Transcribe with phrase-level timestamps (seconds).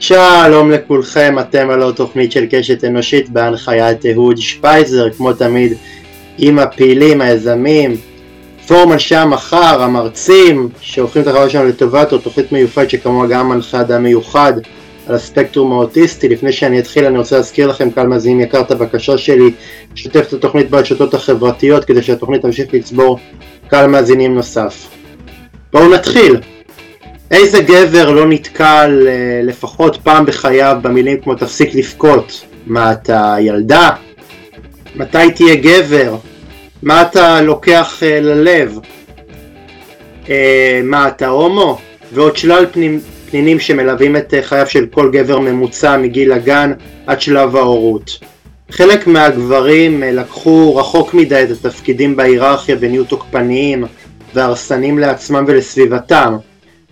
[0.00, 5.72] שלום לכולכם, אתם על התוכנית של קשת אנושית בהנחיית אהוד שפייזר, כמו תמיד
[6.38, 7.96] עם הפעילים, היזמים,
[8.66, 13.80] פורום אנשי המחר, המרצים, שהופכים את החברה שלנו לטובת, או תוכנית מיוחדת שכמוה גם מנחה
[13.80, 14.52] אדם מיוחד
[15.06, 16.28] על הספקטרום האוטיסטי.
[16.28, 19.50] לפני שאני אתחיל אני רוצה להזכיר לכם, קהל מאזינים יקר, את הבקשה שלי
[19.94, 23.18] לשתף את התוכנית ברשתות החברתיות כדי שהתוכנית תמשיך לצבור
[23.68, 24.88] קהל מאזינים נוסף.
[25.72, 26.36] בואו נתחיל.
[27.30, 32.44] איזה גבר לא נתקל אה, לפחות פעם בחייו במילים כמו תפסיק לבכות?
[32.66, 33.90] מה אתה ילדה?
[34.96, 36.16] מתי תהיה גבר?
[36.82, 38.78] מה אתה לוקח אה, ללב?
[40.28, 41.78] אה, מה אתה הומו?
[42.12, 42.66] ועוד שלל
[43.30, 46.72] פנינים שמלווים את חייו של כל גבר ממוצע מגיל הגן
[47.06, 48.18] עד שלב ההורות.
[48.70, 53.84] חלק מהגברים לקחו רחוק מדי את התפקידים בהיררכיה ונהיו תוקפניים
[54.34, 56.36] והרסנים לעצמם ולסביבתם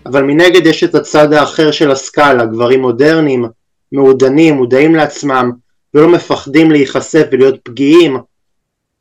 [0.05, 3.45] אבל מנגד יש את הצד האחר של הסקאלה, גברים מודרניים,
[3.91, 5.51] מעודנים, מודעים לעצמם,
[5.93, 8.17] ולא מפחדים להיחשף ולהיות פגיעים.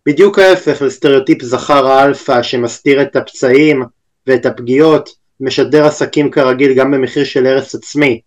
[0.07, 3.83] בדיוק ההפך לסטריאוטיפ זכר האלפא שמסתיר את הפצעים
[4.27, 5.11] ואת הפגיעות,
[5.41, 8.21] משדר עסקים כרגיל גם במחיר של הרס עצמי.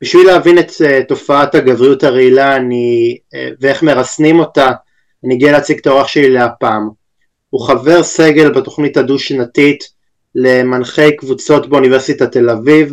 [0.00, 4.70] בשביל להבין את uh, תופעת הגבריות הרעילה אני, uh, ואיך מרסנים אותה,
[5.24, 6.88] אני גאה להציג את האורח שלי להפעם.
[7.50, 9.95] הוא חבר סגל בתוכנית הדו-שנתית
[10.38, 12.92] למנחי קבוצות באוניברסיטת תל אביב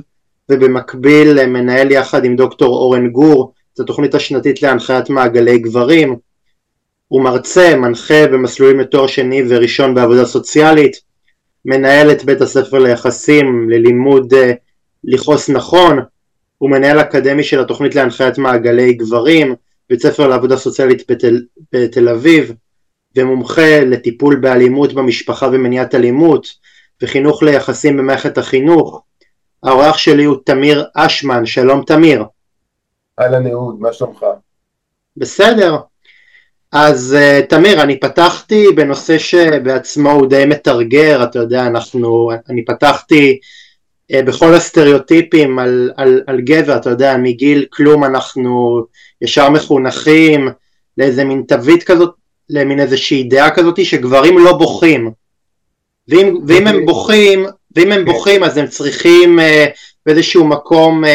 [0.49, 6.15] ובמקביל מנהל יחד עם דוקטור אורן גור את התוכנית השנתית להנחיית מעגלי גברים.
[7.07, 10.95] הוא מרצה, מנחה במסלולים לתואר שני וראשון בעבודה סוציאלית
[11.65, 14.37] מנהל את בית הספר ליחסים ללימוד uh,
[15.03, 15.99] לכעוס נכון
[16.57, 19.55] הוא מנהל אקדמי של התוכנית להנחיית מעגלי גברים
[19.89, 21.41] בית ספר לעבודה סוציאלית בתל,
[21.73, 22.53] בתל אביב
[23.15, 26.47] ומומחה לטיפול באלימות במשפחה ומניעת אלימות
[27.03, 29.01] וחינוך ליחסים במערכת החינוך.
[29.63, 32.23] האורח שלי הוא תמיר אשמן, שלום תמיר.
[33.19, 34.25] אהלן אהוד, מה שלומך?
[35.17, 35.77] בסדר.
[36.71, 43.39] אז uh, תמיר, אני פתחתי בנושא שבעצמו הוא די מתרגר, אתה יודע, אנחנו, אני פתחתי
[44.11, 48.81] uh, בכל הסטריאוטיפים על, על, על גבר, אתה יודע, מגיל כלום אנחנו
[49.21, 50.49] ישר מחונכים
[50.97, 52.13] לאיזה מין תווית כזאת,
[52.49, 55.22] למין איזושהי דעה כזאת שגברים לא בוכים.
[56.07, 59.43] ואם, ואם הם בוכים, ואם הם בוכים אז הם צריכים uh,
[60.05, 61.07] באיזשהו מקום uh,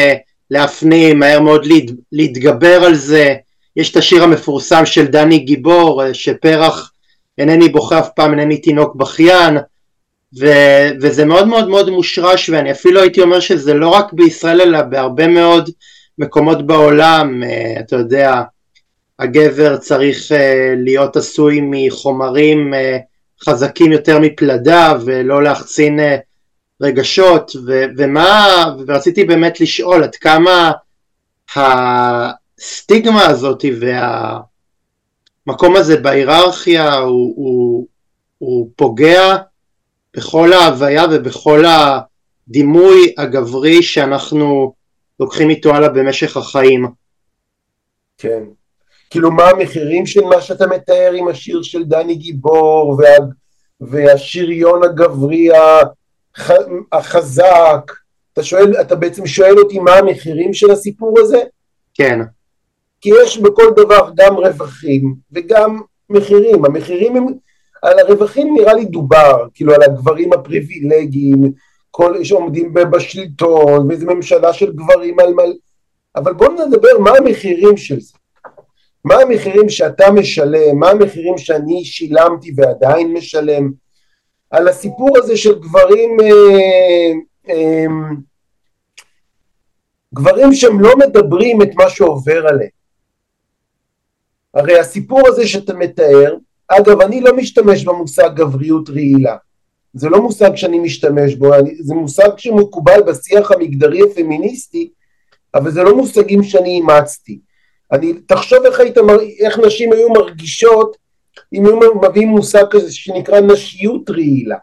[0.51, 3.35] להפנים, מהר מאוד להת, להתגבר על זה.
[3.75, 6.91] יש את השיר המפורסם של דני גיבור, uh, שפרח
[7.37, 9.57] אינני בוכה אף פעם, אינני תינוק בכיין,
[10.39, 10.47] ו,
[11.01, 15.27] וזה מאוד מאוד מאוד מושרש, ואני אפילו הייתי אומר שזה לא רק בישראל, אלא בהרבה
[15.27, 15.69] מאוד
[16.17, 18.41] מקומות בעולם, uh, אתה יודע,
[19.19, 20.35] הגבר צריך uh,
[20.75, 23.08] להיות עשוי מחומרים uh,
[23.43, 26.17] חזקים יותר מפלדה ולא להחצין אה,
[26.81, 30.71] רגשות ו- ומה ורציתי באמת לשאול עד כמה
[31.55, 33.65] הסטיגמה הזאת
[35.45, 37.87] והמקום הזה בהיררכיה הוא, הוא,
[38.37, 39.35] הוא פוגע
[40.15, 44.73] בכל ההוויה ובכל הדימוי הגברי שאנחנו
[45.19, 46.87] לוקחים איתו הלאה במשך החיים.
[48.17, 48.43] כן,
[49.09, 53.25] כאילו מה המחירים של מה שאתה מתאר עם השיר של דני גיבור וה,
[53.81, 56.49] והשריון הגברי הח,
[56.91, 57.91] החזק,
[58.33, 61.39] אתה שואל, אתה בעצם שואל אותי מה המחירים של הסיפור הזה?
[61.93, 62.19] כן.
[63.01, 67.25] כי יש בכל דבר גם רווחים וגם מחירים, המחירים הם,
[67.81, 71.51] על הרווחים נראה לי דובר, כאילו על הגברים הפריבילגיים,
[71.91, 75.53] כל שעומדים בשלטון, ואיזה ממשלה של גברים על מלא,
[76.15, 78.13] אבל בואו נדבר מה המחירים של זה.
[79.09, 83.71] מה המחירים שאתה משלם, מה המחירים שאני שילמתי ועדיין משלם,
[84.49, 87.11] על הסיפור הזה של גברים, אה,
[87.49, 87.85] אה,
[90.13, 92.69] גברים שהם לא מדברים את מה שעובר עליהם.
[94.53, 96.35] הרי הסיפור הזה שאתה מתאר,
[96.67, 99.35] אגב אני לא משתמש במושג גבריות רעילה,
[99.93, 104.91] זה לא מושג שאני משתמש בו, אני, זה מושג שמקובל בשיח המגדרי הפמיניסטי,
[105.55, 107.39] אבל זה לא מושגים שאני אימצתי.
[107.91, 108.97] אני, תחשוב איך, היית,
[109.39, 110.97] איך נשים היו מרגישות
[111.53, 114.57] אם היו מביאים מושג כזה שנקרא נשיות רעילה.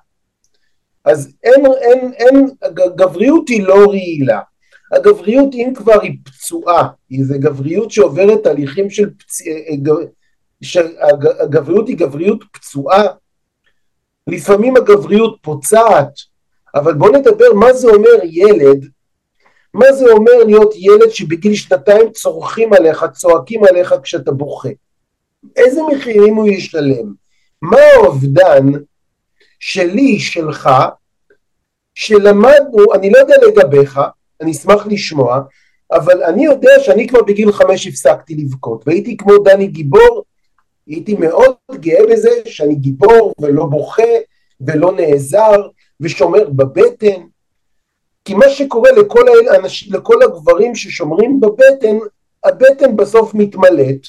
[1.04, 4.40] אז אין, אין, אין, הגבריות היא לא רעילה.
[4.92, 6.88] הגבריות אם כבר היא פצועה,
[7.22, 9.56] זה גבריות שעוברת תהליכים של פציעה,
[11.40, 13.02] הגבריות היא גבריות פצועה,
[14.26, 16.12] לפעמים הגבריות פוצעת,
[16.74, 18.86] אבל בוא נדבר מה זה אומר ילד
[19.76, 24.68] מה זה אומר להיות ילד שבגיל שנתיים צורכים עליך, צועקים עליך כשאתה בוכה?
[25.56, 27.12] איזה מחירים הוא ישלם?
[27.62, 28.66] מה האובדן
[29.58, 30.70] שלי, שלך,
[31.94, 34.00] שלמדנו, אני לא יודע לגביך,
[34.40, 35.40] אני אשמח לשמוע,
[35.92, 40.24] אבל אני יודע שאני כבר בגיל חמש הפסקתי לבכות, והייתי כמו דני גיבור,
[40.86, 44.02] הייתי מאוד גאה בזה שאני גיבור ולא בוכה
[44.60, 45.68] ולא נעזר
[46.00, 47.22] ושומר בבטן,
[48.26, 51.96] כי מה שקורה לכל, האנש, לכל הגברים ששומרים בבטן,
[52.44, 54.06] הבטן בסוף מתמלאת,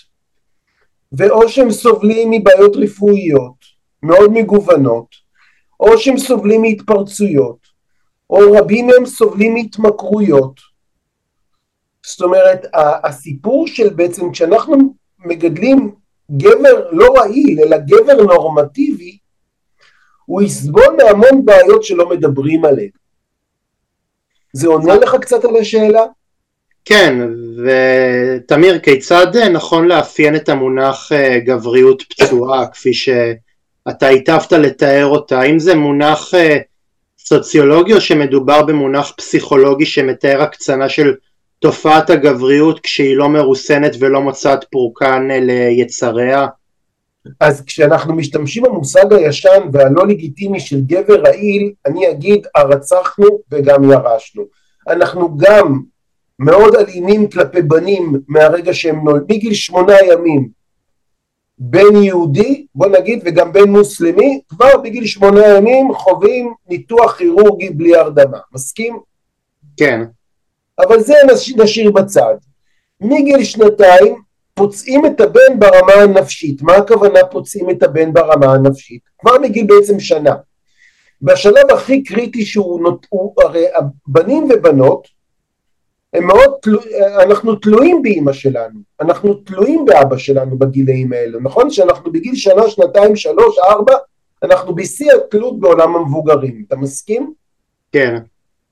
[1.11, 3.55] ואו שהם סובלים מבעיות רפואיות
[4.03, 5.07] מאוד מגוונות,
[5.79, 7.57] או שהם סובלים מהתפרצויות,
[8.29, 10.59] או רבים מהם סובלים מהתמכרויות.
[12.05, 12.65] זאת אומרת,
[13.03, 14.75] הסיפור של בעצם כשאנחנו
[15.19, 15.91] מגדלים
[16.31, 19.17] גבר לא רעיל, אלא גבר נורמטיבי,
[20.25, 22.89] הוא יסבול מהמון בעיות שלא מדברים עליהן.
[24.57, 26.03] זה עונה לך קצת על השאלה?
[26.85, 27.19] כן,
[27.63, 35.39] ותמיר, כיצד נכון לאפיין את המונח אה, גבריות פצועה, כפי שאתה היטבת לתאר אותה?
[35.39, 36.57] האם זה מונח אה,
[37.19, 41.13] סוציולוגי או שמדובר במונח פסיכולוגי שמתאר הקצנה של
[41.59, 46.47] תופעת הגבריות כשהיא לא מרוסנת ולא מוצאת פורקן אה, ליצריה?
[47.39, 54.43] אז כשאנחנו משתמשים במושג הישן והלא לגיטימי של גבר רעיל, אני אגיד הרצחנו וגם ירשנו.
[54.87, 55.81] אנחנו גם
[56.39, 60.49] מאוד אלימים כלפי בנים מהרגע שהם נולדים, מגיל שמונה ימים.
[61.59, 67.95] בן יהודי, בוא נגיד, וגם בן מוסלמי, כבר בגיל שמונה ימים חווים ניתוח כירורגי בלי
[67.95, 68.37] הרדמה.
[68.53, 68.99] מסכים?
[69.77, 70.01] כן.
[70.79, 71.13] אבל זה
[71.57, 72.35] נשאיר בצד.
[73.01, 74.15] מגיל שנתיים
[74.57, 76.61] פוצעים את הבן ברמה הנפשית.
[76.61, 79.01] מה הכוונה פוצעים את הבן ברמה הנפשית?
[79.19, 80.35] כבר מגיל בעצם שנה.
[81.21, 83.07] בשלב הכי קריטי שהוא, נות...
[83.09, 85.07] הוא, הרי הבנים ובנות,
[86.13, 86.79] הם מאוד, תלו...
[87.23, 91.69] אנחנו תלויים באימא שלנו, אנחנו תלויים באבא שלנו בגילאים האלו, נכון?
[91.69, 93.93] שאנחנו בגיל שנה, שנתיים, שלוש, ארבע,
[94.43, 97.33] אנחנו בשיא התלות בעולם המבוגרים, אתה מסכים?
[97.91, 98.17] כן.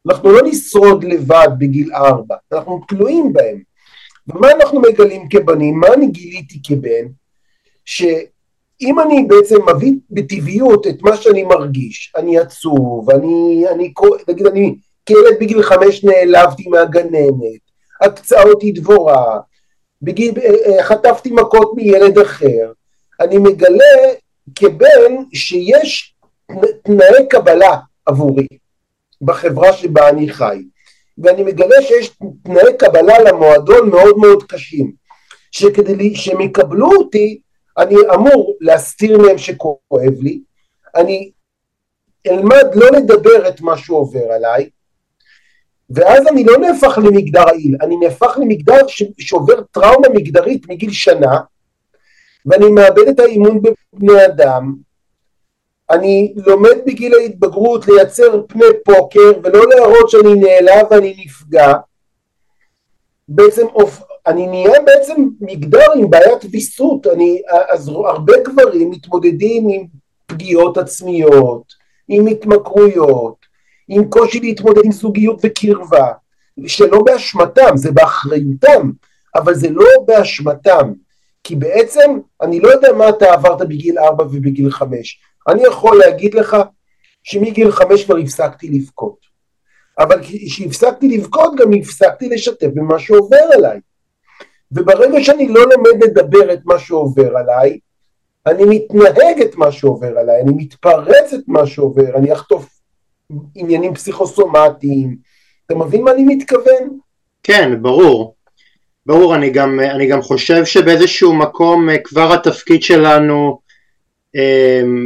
[0.07, 3.74] אנחנו לא נשרוד לבד בגיל ארבע, אנחנו תלויים בהם.
[4.27, 5.79] ומה אנחנו מגלים כבנים?
[5.79, 7.07] מה אני גיליתי כבן?
[7.85, 13.93] שאם אני בעצם מביא בטבעיות את מה שאני מרגיש, אני עצוב, אני, אני,
[14.27, 14.75] נגיד אני
[15.05, 17.61] כילד בגיל חמש נעלבתי מהגננת,
[18.01, 19.39] עקצה אותי דבורה,
[20.01, 22.71] בגיל, אה, אה, חטפתי מכות מילד אחר,
[23.19, 24.13] אני מגלה
[24.55, 26.15] כבן שיש
[26.83, 28.47] תנאי קבלה עבורי
[29.21, 30.63] בחברה שבה אני חי.
[31.17, 32.11] ואני מגלה שיש
[32.43, 34.91] תנאי קבלה למועדון מאוד מאוד קשים,
[35.51, 37.39] שכדי שהם יקבלו אותי,
[37.77, 40.39] אני אמור להסתיר מהם שכואב לי,
[40.95, 41.31] אני
[42.27, 44.69] אלמד לא לדבר את מה שעובר עליי,
[45.89, 48.87] ואז אני לא נהפך למגדר רעיל, אני נהפך למגדר
[49.19, 51.37] שעובר טראומה מגדרית מגיל שנה,
[52.45, 54.75] ואני מאבד את האימון בבני אדם,
[55.89, 61.73] אני לומד בגיל ההתבגרות לייצר פני פוקר ולא להראות שאני נעלב ואני נפגע.
[63.27, 63.65] בעצם
[64.27, 69.85] אני נהיה בעצם מגדר עם בעיית ויסות, אני, אז הרבה גברים מתמודדים עם
[70.25, 71.73] פגיעות עצמיות,
[72.07, 73.35] עם התמכרויות,
[73.87, 76.11] עם קושי להתמודד עם זוגיות וקרבה,
[76.67, 78.91] שלא באשמתם, זה באחריותם,
[79.35, 80.93] אבל זה לא באשמתם,
[81.43, 86.33] כי בעצם אני לא יודע מה אתה עברת בגיל ארבע ובגיל חמש, אני יכול להגיד
[86.33, 86.57] לך
[87.23, 89.25] שמגיל חמש כבר הפסקתי לבכות.
[89.99, 93.79] אבל כשהפסקתי לבכות גם הפסקתי לשתף במה שעובר עליי.
[94.71, 97.79] וברגע שאני לא לומד לדבר את מה שעובר עליי,
[98.47, 102.79] אני מתנהג את מה שעובר עליי, אני מתפרץ את מה שעובר, אני אחטוף
[103.55, 105.17] עניינים פסיכוסומטיים.
[105.65, 106.99] אתה מבין מה אני מתכוון?
[107.43, 108.35] כן, ברור.
[109.05, 113.59] ברור, אני גם, אני גם חושב שבאיזשהו מקום אה, כבר התפקיד שלנו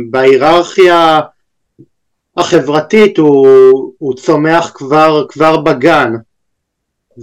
[0.10, 1.20] בהיררכיה
[2.38, 6.14] החברתית הוא, הוא צומח כבר, כבר בגן.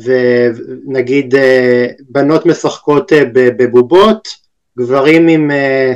[0.05, 4.29] ונגיד אה, בנות משחקות אה, בבובות,
[4.79, 5.93] גברים עם, אה,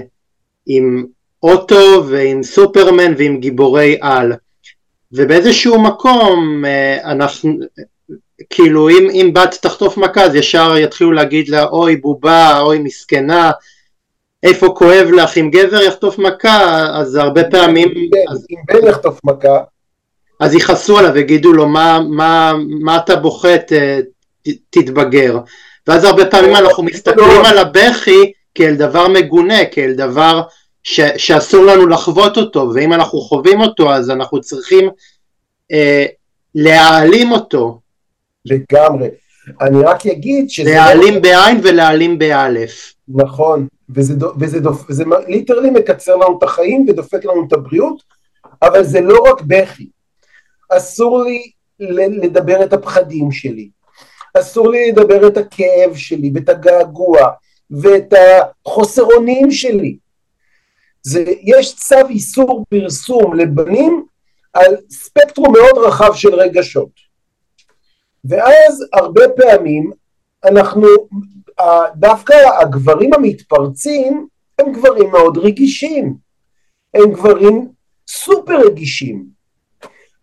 [0.66, 1.04] עם
[1.42, 4.32] אוטו ועם סופרמן ועם גיבורי על.
[5.12, 6.64] ובאיזשהו מקום
[7.04, 7.58] אנחנו
[8.50, 13.50] כאילו אם, אם בת תחטוף מכה אז ישר יתחילו להגיד לה אוי בובה אוי מסכנה
[14.42, 17.88] איפה כואב לך, אם גבר יחטוף מכה, אז הרבה פעמים...
[18.50, 19.58] אם בן יחטוף מכה...
[20.40, 23.72] אז יכעסו עליו, יגידו לו, מה, מה, מה אתה בוכה, ת,
[24.70, 25.38] תתבגר.
[25.86, 30.42] ואז הרבה פעמים אנחנו מסתכלים על הבכי כאל דבר מגונה, כאל דבר
[30.82, 34.88] ש, שאסור לנו לחוות אותו, ואם אנחנו חווים אותו, אז אנחנו צריכים
[35.72, 36.06] אה,
[36.54, 37.80] להעלים אותו.
[38.44, 39.08] לגמרי.
[39.60, 40.70] אני רק אגיד שזה...
[40.70, 41.22] להעלים.
[41.22, 42.92] בעין ולהאלים באלף.
[43.14, 43.66] נכון.
[43.94, 48.02] וזה, וזה, דופ, וזה literally מקצר לנו את החיים ודופק לנו את הבריאות,
[48.62, 49.90] אבל זה לא רק בכי.
[50.68, 51.50] אסור לי
[52.08, 53.70] לדבר את הפחדים שלי,
[54.38, 57.30] אסור לי לדבר את הכאב שלי ואת הגעגוע
[57.70, 58.14] ואת
[58.66, 59.96] החוסר אונים שלי.
[61.02, 64.06] זה, יש צו איסור פרסום לבנים
[64.52, 66.90] על ספקטרום מאוד רחב של רגשות.
[68.24, 69.92] ואז הרבה פעמים
[70.44, 70.86] אנחנו,
[71.96, 74.26] דווקא הגברים המתפרצים
[74.58, 76.14] הם גברים מאוד רגישים,
[76.94, 77.68] הם גברים
[78.08, 79.24] סופר רגישים,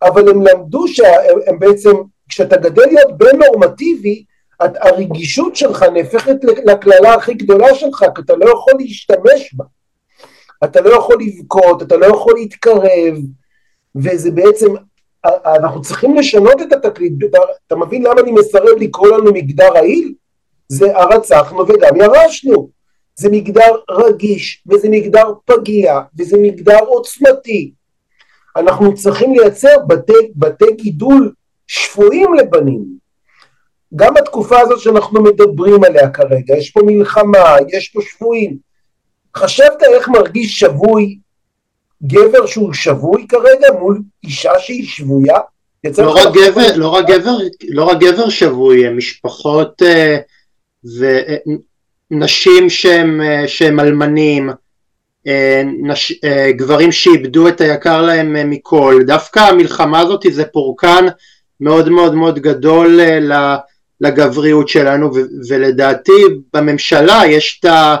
[0.02, 1.90] אבל הם למדו שהם בעצם,
[2.28, 4.24] כשאתה גדל להיות בן נורמטיבי,
[4.60, 9.64] הרגישות שלך נהפכת לקללה הכי גדולה שלך, כי אתה לא יכול להשתמש בה.
[10.64, 13.14] אתה לא יכול לבכות, אתה לא יכול להתקרב,
[13.96, 14.74] וזה בעצם,
[15.46, 17.12] אנחנו צריכים לשנות את התקליט,
[17.66, 20.14] אתה, מבין למה אני מסרב לקרוא לנו מגדר רעיל?
[20.68, 22.78] זה הרצחנו וגם ירשנו.
[23.16, 27.72] זה מגדר רגיש, וזה מגדר פגיע, וזה מגדר עוצמתי.
[28.56, 31.32] אנחנו צריכים לייצר בתי, בתי גידול
[31.66, 32.84] שפויים לבנים.
[33.96, 38.56] גם בתקופה הזאת שאנחנו מדברים עליה כרגע, יש פה מלחמה, יש פה שבויים.
[39.36, 41.18] חשבת איך מרגיש שבוי
[42.02, 45.38] גבר שהוא שבוי כרגע מול אישה שהיא שבויה?
[45.98, 47.36] לא רק, גבר, לא, רק גבר,
[47.68, 49.86] לא רק גבר שבוי, משפחות uh,
[50.84, 55.30] ונשים שהם, uh, שהם אלמנים, uh,
[55.82, 61.06] נש, uh, גברים שאיבדו את היקר להם מכל, דווקא המלחמה הזאת זה פורקן
[61.60, 63.00] מאוד מאוד מאוד גדול
[64.00, 65.18] לגבריות שלנו ו,
[65.48, 66.12] ולדעתי
[66.54, 67.96] בממשלה יש את ה...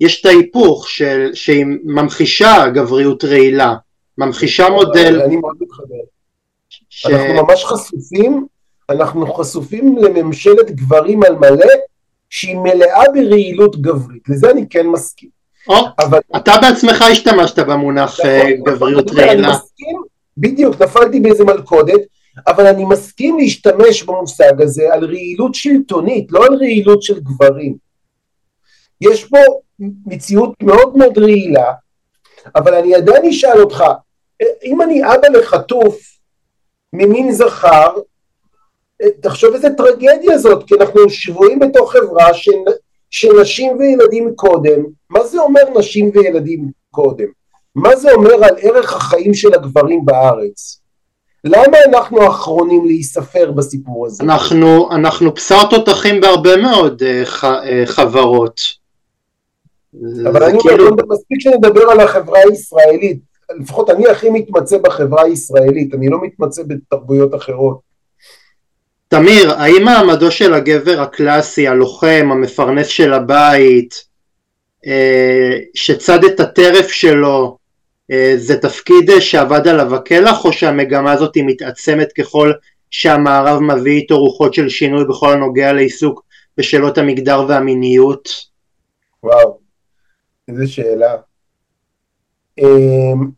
[0.00, 3.74] יש את ההיפוך של, שהיא ממחישה גבריות רעילה,
[4.18, 5.22] ממחישה מודל...
[5.22, 5.94] אני מאוד מתחבר.
[6.88, 7.06] ש...
[7.06, 8.46] אנחנו ממש חשופים,
[8.90, 11.66] אנחנו חשופים לממשלת גברים על מלא,
[12.32, 15.28] שהיא מלאה ברעילות גברית, לזה אני כן מסכים.
[15.68, 16.18] או, אבל...
[16.36, 19.32] אתה בעצמך השתמשת במונח נכון, אה, גבריות רעילה.
[19.32, 20.02] אני מסכים,
[20.36, 22.00] בדיוק, נפלתי באיזה מלכודת,
[22.46, 27.76] אבל אני מסכים להשתמש במושג הזה על רעילות שלטונית, לא על רעילות של גברים.
[29.00, 29.38] יש פה
[30.06, 31.72] מציאות מאוד מאוד רעילה,
[32.56, 33.84] אבל אני עדיין אשאל אותך,
[34.64, 36.00] אם אני אבא לחטוף
[36.92, 37.94] ממין זכר,
[39.20, 42.48] תחשוב איזה טרגדיה זאת, כי אנחנו שבויים בתוך חברה ש,
[43.10, 47.26] שנשים וילדים קודם, מה זה אומר נשים וילדים קודם?
[47.74, 50.80] מה זה אומר על ערך החיים של הגברים בארץ?
[51.44, 54.24] למה אנחנו האחרונים להיספר בסיפור הזה?
[54.24, 57.48] אנחנו, אנחנו בשר תותחים בהרבה מאוד uh, ח, uh,
[57.84, 58.60] חברות.
[60.30, 63.20] אבל אני כאילו- מספיק שנדבר על החברה הישראלית,
[63.60, 67.91] לפחות אני הכי מתמצא בחברה הישראלית, אני לא מתמצא בתרבויות אחרות.
[69.12, 74.04] תמיר, האם מעמדו של הגבר הקלאסי, הלוחם, המפרנס של הבית,
[74.86, 77.58] אה, שצד את הטרף שלו,
[78.10, 82.52] אה, זה תפקיד שעבד עליו הקלח, או שהמגמה הזאת היא מתעצמת ככל
[82.90, 86.24] שהמערב מביא איתו רוחות של שינוי בכל הנוגע לעיסוק
[86.58, 88.28] בשאלות המגדר והמיניות?
[89.22, 89.58] וואו,
[90.48, 91.16] איזה שאלה.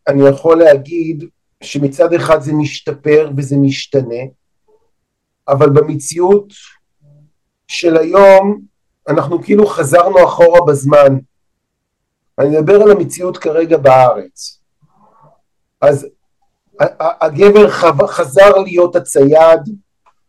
[0.09, 1.25] אני יכול להגיד
[1.61, 4.25] שמצד אחד זה משתפר וזה משתנה,
[5.49, 6.53] אבל במציאות
[7.69, 8.61] של היום
[9.09, 11.19] אנחנו כאילו חזרנו אחורה בזמן.
[12.39, 14.61] אני מדבר על המציאות כרגע בארץ.
[15.81, 16.07] אז
[17.01, 17.71] הגבר
[18.07, 19.61] חזר להיות הצייד,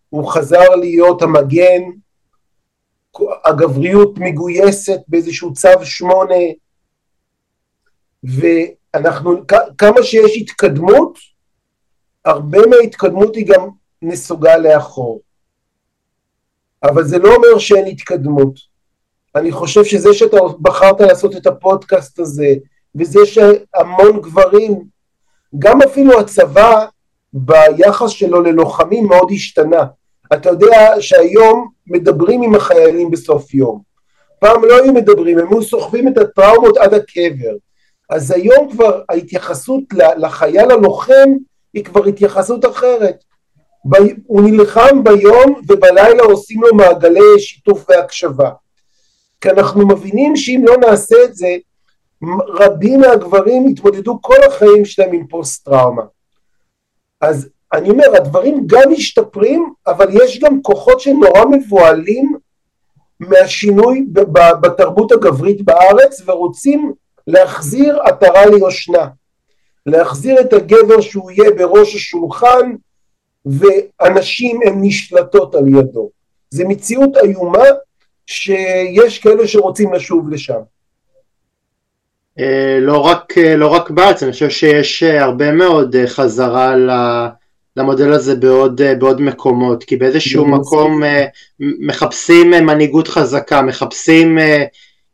[0.09, 1.81] הוא חזר להיות המגן,
[3.45, 6.35] הגבריות מגויסת באיזשהו צו שמונה,
[8.23, 9.31] ואנחנו,
[9.77, 11.19] כמה שיש התקדמות,
[12.25, 13.69] הרבה מההתקדמות היא גם
[14.01, 15.21] נסוגה לאחור.
[16.83, 18.59] אבל זה לא אומר שאין התקדמות.
[19.35, 22.53] אני חושב שזה שאתה בחרת לעשות את הפודקאסט הזה,
[22.95, 24.83] וזה שהמון גברים,
[25.59, 26.85] גם אפילו הצבא
[27.33, 29.83] ביחס שלו ללוחמים מאוד השתנה.
[30.33, 33.81] אתה יודע שהיום מדברים עם החיילים בסוף יום.
[34.39, 37.55] פעם לא היו מדברים, הם היו סוחבים את הטראומות עד הקבר.
[38.09, 39.83] אז היום כבר ההתייחסות
[40.17, 41.29] לחייל הלוחם
[41.73, 43.23] היא כבר התייחסות אחרת.
[44.25, 48.49] הוא נלחם ביום ובלילה עושים לו מעגלי שיתוף והקשבה.
[49.41, 51.55] כי אנחנו מבינים שאם לא נעשה את זה,
[52.47, 56.01] רבים מהגברים יתמודדו כל החיים שלהם עם פוסט טראומה.
[57.21, 62.37] אז אני אומר, הדברים גם משתפרים, אבל יש גם כוחות שנורא מבוהלים
[63.19, 64.05] מהשינוי
[64.61, 66.93] בתרבות הגברית בארץ ורוצים
[67.27, 69.07] להחזיר עטרה ליושנה,
[69.85, 72.75] להחזיר את הגבר שהוא יהיה בראש השולחן
[73.45, 76.09] ואנשים הן נשלטות על ידו.
[76.49, 77.65] זו מציאות איומה
[78.27, 80.59] שיש כאלה שרוצים לשוב לשם.
[82.39, 86.75] אה, לא רק, אה, לא רק בארץ, אני חושב שיש אה, הרבה מאוד חזרה
[87.77, 91.01] למודל הזה בעוד, בעוד מקומות, כי באיזשהו מקום
[91.59, 94.37] מחפשים מנהיגות חזקה, מחפשים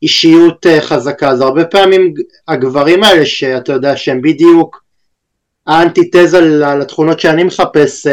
[0.01, 2.13] אישיות חזקה, אז הרבה פעמים
[2.47, 4.83] הגברים האלה שאתה יודע שהם בדיוק
[5.71, 6.41] האנטיתזה
[6.79, 8.07] לתכונות שאני מחפש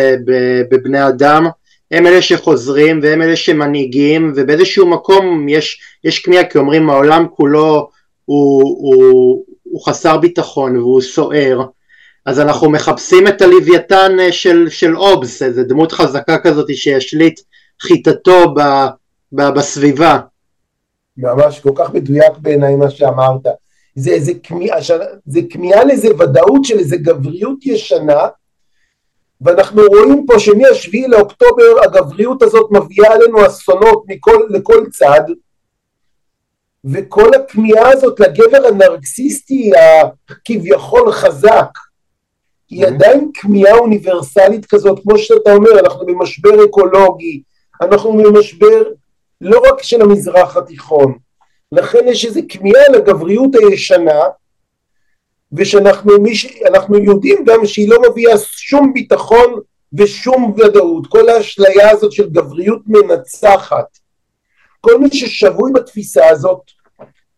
[0.70, 1.46] בבני אדם,
[1.90, 7.90] הם אלה שחוזרים והם אלה שמנהיגים ובאיזשהו מקום יש, יש כמיהה כי אומרים העולם כולו
[8.24, 11.66] הוא, הוא, הוא חסר ביטחון והוא סוער
[12.26, 17.40] אז אנחנו מחפשים את הלוויתן אה, של, של אובס, איזה דמות חזקה כזאת שישליט
[17.82, 18.60] חיטתו ב,
[19.32, 20.20] ב, בסביבה.
[21.16, 23.46] ממש כל כך מדויק בעיניי מה שאמרת.
[23.98, 24.78] זה איזה כמיהה,
[25.26, 28.28] זה כמיהה לאיזה ודאות של איזה גבריות ישנה
[29.40, 35.20] ואנחנו רואים פה שמ-7 לאוקטובר הגבריות הזאת מביאה עלינו אסונות מכל, לכל צד
[36.84, 39.70] וכל הכמיהה הזאת לגבר הנרקסיסטי
[40.28, 41.68] הכביכול חזק
[42.70, 42.88] היא mm-hmm.
[42.88, 47.42] עדיין כמיהה אוניברסלית כזאת, כמו שאתה אומר, אנחנו במשבר אקולוגי,
[47.82, 48.82] אנחנו במשבר
[49.40, 51.18] לא רק של המזרח התיכון,
[51.72, 54.20] לכן יש איזו כמיהה לגבריות הישנה
[55.52, 56.46] ושאנחנו ש...
[57.04, 59.60] יודעים גם שהיא לא מביאה שום ביטחון
[59.92, 63.98] ושום ודאות, כל האשליה הזאת של גבריות מנצחת.
[64.80, 66.60] כל מי ששבוי בתפיסה הזאת,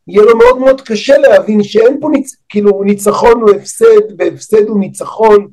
[0.08, 2.37] יהיה לו מאוד מאוד קשה להבין שאין פה ניצ...
[2.49, 5.49] כאילו ניצחון הוא הפסד והפסד הוא ניצחון,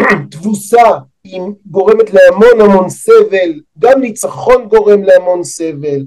[0.30, 0.90] תבוסה
[1.24, 6.04] היא גורמת להמון המון סבל, גם ניצחון גורם להמון סבל.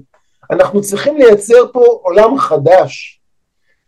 [0.50, 3.20] אנחנו צריכים לייצר פה עולם חדש.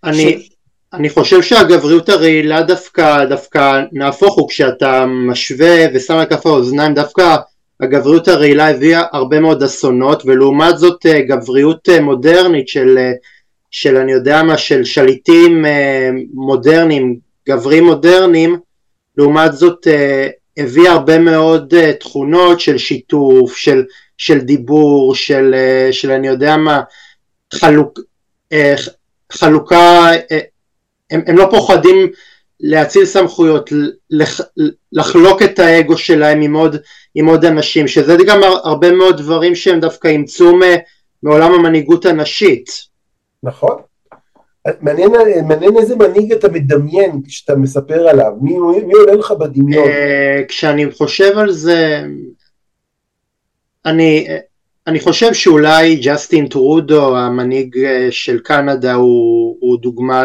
[0.04, 0.50] אני, ש...
[0.92, 7.36] אני חושב שהגבריות הרעילה דווקא, דווקא נהפוך הוא כשאתה משווה ושם על כף האוזניים דווקא
[7.80, 13.12] הגבריות הרעילה הביאה הרבה מאוד אסונות ולעומת זאת אה, גבריות אה, מודרנית של, אה,
[13.70, 15.64] של אני יודע מה, של שליטים
[16.34, 18.58] מודרניים, גברים מודרניים,
[19.16, 19.86] לעומת זאת
[20.56, 23.82] הביאה הרבה מאוד תכונות של שיתוף, של,
[24.18, 25.54] של דיבור, של,
[25.90, 26.80] של אני יודע מה,
[27.54, 27.98] חלוק,
[29.32, 30.10] חלוקה
[31.10, 32.08] הם, הם לא פוחדים
[32.60, 33.70] להציל סמכויות,
[34.10, 34.40] לח,
[34.92, 36.76] לחלוק את האגו שלהם עם עוד,
[37.14, 40.58] עם עוד אנשים, שזה גם הרבה מאוד דברים שהם דווקא אימצו
[41.22, 42.70] מעולם המנהיגות הנשית.
[43.42, 43.76] נכון.
[44.80, 45.10] מעניין,
[45.48, 49.88] מעניין איזה מנהיג אתה מדמיין כשאתה מספר עליו, מי, מי עולה לך בדמיון?
[49.88, 52.02] אה, כשאני חושב על זה,
[53.88, 54.26] אני,
[54.86, 60.24] אני חושב שאולי ג'סטין טרודו המנהיג אה, של קנדה הוא, הוא דוגמה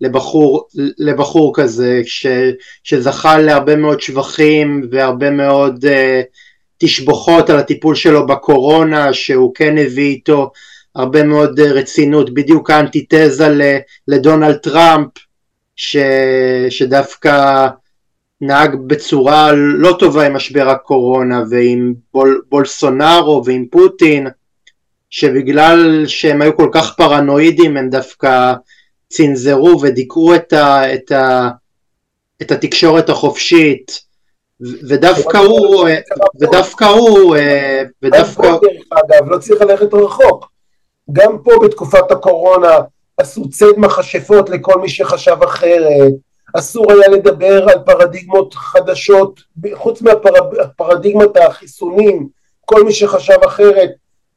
[0.00, 2.26] לבחור, לבחור כזה ש,
[2.84, 5.88] שזכה להרבה מאוד שבחים והרבה מאוד uh,
[6.78, 10.50] תשבוכות על הטיפול שלו בקורונה שהוא כן הביא איתו
[10.94, 13.48] הרבה מאוד uh, רצינות בדיוק האנטיתזה
[14.08, 15.08] לדונלד טראמפ
[15.76, 15.96] ש,
[16.70, 17.66] שדווקא
[18.40, 24.26] נהג בצורה לא טובה עם משבר הקורונה ועם בול, בולסונארו ועם פוטין
[25.10, 28.52] שבגלל שהם היו כל כך פרנואידים הם דווקא
[29.08, 31.48] צנזרו ודיכאו את, ה, את, ה,
[32.42, 34.00] את התקשורת החופשית
[34.60, 35.88] ודווקא הוא,
[36.40, 37.36] ודווקא הוא,
[38.02, 38.46] ודווקא...
[38.90, 40.50] אגב, לא צריך ללכת רחוק.
[41.12, 42.76] גם פה בתקופת הקורונה
[43.16, 46.12] עשו צד מכשפות לכל מי שחשב אחרת,
[46.56, 49.40] אסור היה לדבר על פרדיגמות חדשות,
[49.74, 52.28] חוץ מהפרדיגמת החיסונים,
[52.64, 53.90] כל מי שחשב אחרת,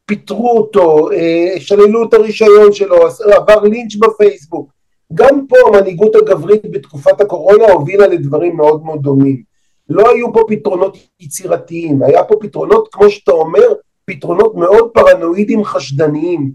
[0.06, 2.96] פיטרו אותו, אה, שללו את הרישיון שלו,
[3.36, 4.72] עבר לינץ' בפייסבוק.
[5.14, 9.44] גם פה המנהיגות הגברית בתקופת הקורונה הובילה לדברים מאוד מאוד דומים.
[9.90, 13.74] לא היו פה פתרונות יצירתיים, היה פה פתרונות, כמו שאתה אומר,
[14.06, 16.52] פתרונות מאוד פרנואידים חשדניים.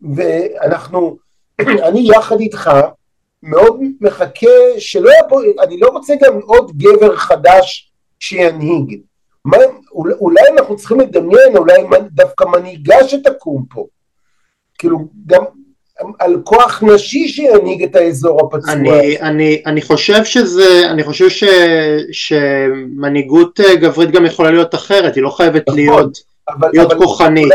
[0.00, 1.16] ואנחנו,
[1.88, 2.70] אני יחד איתך,
[3.42, 9.00] מאוד מחכה שלא יבוא, אני לא רוצה גם עוד גבר חדש שינהיג.
[9.44, 9.56] מה,
[9.92, 13.86] אולי אנחנו צריכים לדמיין, אולי דווקא מנהיגה שתקום פה.
[14.78, 15.44] כאילו, גם
[16.18, 18.72] על כוח נשי שינהיג את האזור הפצוע.
[18.72, 21.44] אני, אני, אני חושב שזה, אני חושב ש,
[22.12, 27.04] שמנהיגות אה, גברית גם יכולה להיות אחרת, היא לא חייבת נכון, להיות, אבל, להיות אבל
[27.04, 27.52] כוחנית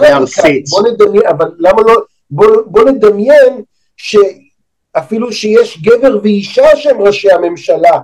[0.00, 0.68] וארסית.
[0.68, 1.94] בוא נדמיין, אבל למה לא,
[2.30, 3.62] בוא, בוא נדמיין
[3.96, 4.16] ש...
[4.98, 8.00] אפילו שיש גבר ואישה שהם ראשי הממשלה.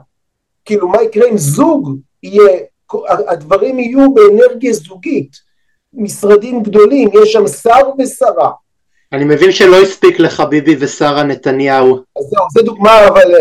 [0.65, 2.59] כאילו מה יקרה אם זוג יהיה,
[3.07, 5.37] הדברים יהיו באנרגיה זוגית,
[5.95, 8.51] משרדים גדולים, יש שם שר ושרה.
[9.13, 11.97] אני מבין שלא הספיק לך ביבי ושרה נתניהו.
[12.19, 13.35] אז זהו, זה דוגמה, אבל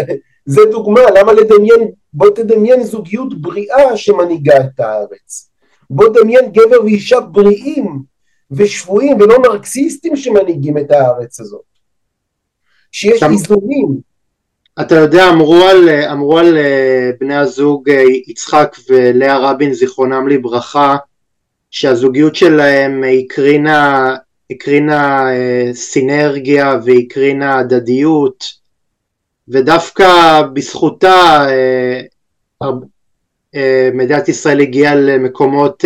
[0.46, 5.50] זה דוגמה, למה לדמיין, בוא תדמיין זוגיות בריאה שמנהיגה את הארץ.
[5.90, 8.04] בוא דמיין גבר ואישה בריאים
[8.52, 11.68] ושפויים ולא נרקסיסטים שמנהיגים את הארץ הזאת.
[12.91, 14.10] שיש איזונים.
[14.82, 20.97] אתה יודע, אמרו על, אמרו על אה, בני הזוג אה, יצחק ולאה רבין זיכרונם לברכה
[21.71, 24.15] שהזוגיות שלהם הקרינה,
[24.52, 28.54] הקרינה אה, סינרגיה והקרינה הדדיות
[29.47, 31.47] ודווקא בזכותה
[33.93, 35.86] מדינת ישראל הגיעה למקומות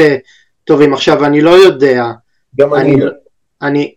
[0.64, 0.94] טובים.
[0.94, 2.06] עכשיו אני לא יודע,
[2.60, 3.02] גם אני, אני,
[3.62, 3.94] אני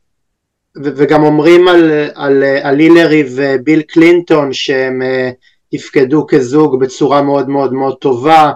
[0.85, 5.03] וגם אומרים על, על, על הילרי וביל קלינטון שהם
[5.71, 8.53] תפקדו כזוג בצורה מאוד מאוד מאוד טובה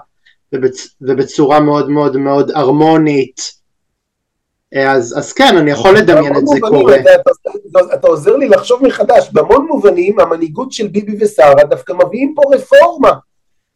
[0.53, 3.61] ובצ, ובצורה מאוד מאוד מאוד הרמונית
[4.77, 6.97] אז, אז כן, אני יכול לדמיין את זה קורה.
[6.97, 12.35] אתה, אתה, אתה עוזר לי לחשוב מחדש, בהמון מובנים המנהיגות של ביבי ושרה דווקא מביאים
[12.37, 13.13] פה רפורמה.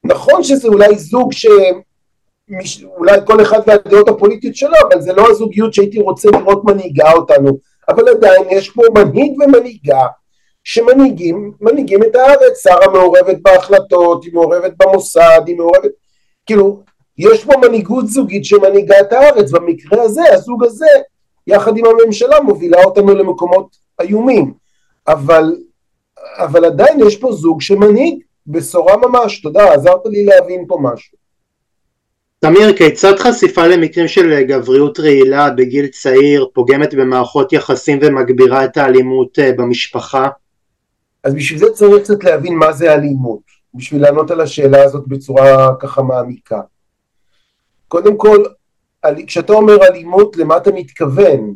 [0.05, 1.47] נכון שזה אולי זוג ש...
[2.99, 7.59] אולי כל אחד והדעות הפוליטיות שלו, אבל זה לא הזוגיות שהייתי רוצה לראות מנהיגה אותנו.
[7.89, 10.07] אבל עדיין יש פה מנהיג ומנהיגה
[10.65, 15.91] שמנהיגים מנהיגים את הארץ, שרה מעורבת בהחלטות, היא מעורבת במוסד, היא מעורבת,
[16.47, 16.83] כאילו,
[17.19, 20.87] יש פה מנהיגות זוגית שמנהיגה את הארץ, במקרה הזה, הזוג הזה,
[21.47, 24.55] יחד עם הממשלה, מובילה אותנו למקומות איומים,
[25.09, 25.57] אבל,
[26.37, 31.19] אבל עדיין יש פה זוג שמנהיג, בשורה ממש, תודה, עזרת לי להבין פה משהו.
[32.47, 39.39] תמיר, כיצד חשיפה למקרים של גבריות רעילה בגיל צעיר פוגמת במערכות יחסים ומגבירה את האלימות
[39.39, 40.29] אה, במשפחה?
[41.25, 43.41] אז בשביל זה צריך קצת להבין מה זה אלימות,
[43.75, 46.61] בשביל לענות על השאלה הזאת בצורה ככה מעמיקה.
[47.89, 48.45] קודם כל,
[49.27, 51.55] כשאתה אומר אלימות, למה אתה מתכוון?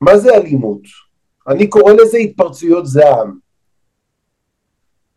[0.00, 0.82] מה זה אלימות?
[1.48, 3.38] אני קורא לזה התפרצויות זעם.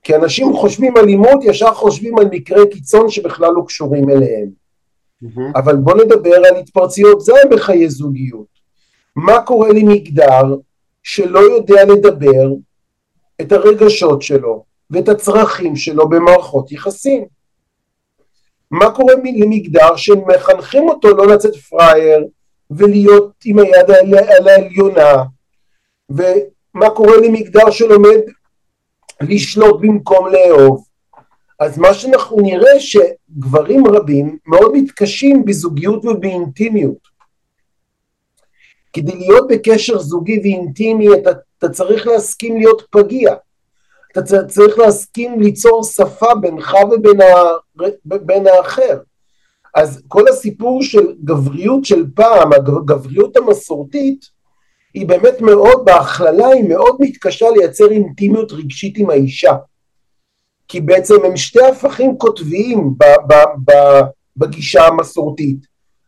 [0.04, 4.61] כי אנשים חושבים אלימות, ישר חושבים על מקרי קיצון שבכלל לא קשורים אליהם.
[5.24, 5.60] Mm-hmm.
[5.60, 8.52] אבל בוא נדבר על התפרצויות זעם בחיי זוגיות.
[9.16, 10.56] מה קורה למגדר
[11.04, 12.50] שלא יודע לדבר
[13.42, 17.26] את הרגשות שלו ואת הצרכים שלו במערכות יחסים?
[18.72, 22.28] מה קורה למגדר שמחנכים אותו לא לצאת פראייר
[22.72, 25.24] ולהיות עם היד על העליונה
[26.10, 28.20] ומה קורה למגדר שלומד
[29.22, 30.86] לשלוט במקום לאהוב
[31.62, 37.12] אז מה שאנחנו נראה שגברים רבים מאוד מתקשים בזוגיות ובאינטימיות.
[38.94, 43.34] כדי להיות בקשר זוגי ואינטימי אתה, אתה צריך להסכים להיות פגיע.
[44.12, 47.26] אתה צריך להסכים ליצור שפה בינך ובין ה,
[48.06, 48.98] בין האחר.
[49.76, 54.26] אז כל הסיפור של גבריות של פעם, הגבריות המסורתית,
[54.94, 59.54] היא באמת מאוד, בהכללה היא מאוד מתקשה לייצר אינטימיות רגשית עם האישה.
[60.72, 62.94] כי בעצם הם שתי הפכים קוטביים
[64.38, 65.58] בגישה המסורתית.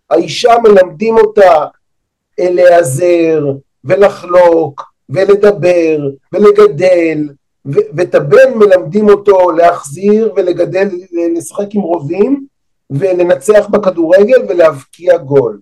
[0.10, 1.66] האישה מלמדים אותה
[2.40, 3.46] להיעזר
[3.84, 7.30] ולחלוק ולדבר ולגדל
[7.66, 10.90] ו- ואת הבן מלמדים אותו להחזיר ולגדל,
[11.36, 12.46] לשחק עם רובים
[12.90, 15.60] ולנצח בכדורגל ולהבקיע גול.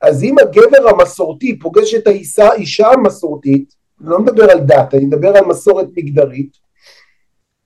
[0.00, 5.36] אז אם הגבר המסורתי פוגש את האישה המסורתית, אני לא מדבר על דת, אני מדבר
[5.36, 6.62] על מסורת מגדרית,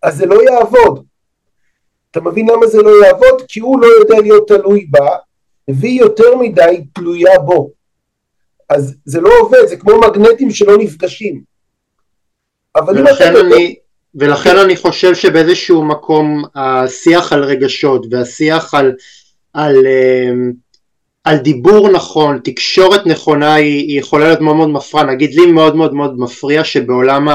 [0.06, 1.04] אז זה לא יעבוד.
[2.10, 3.42] אתה מבין למה זה לא יעבוד?
[3.48, 5.08] כי הוא לא יודע להיות תלוי בה,
[5.68, 7.70] והיא יותר מדי תלויה בו.
[8.68, 11.42] אז זה לא עובד, זה כמו מגנטים שלא נפגשים.
[12.86, 13.76] ולכן, אני,
[14.14, 18.92] ולכן אני חושב שבאיזשהו מקום השיח על רגשות והשיח על,
[19.52, 20.52] על, אמ,
[21.26, 25.76] על דיבור נכון, תקשורת נכונה היא, היא יכולה להיות מאוד מאוד מפריעה, נגיד לי מאוד
[25.76, 27.28] מאוד מאוד מפריע שבעולם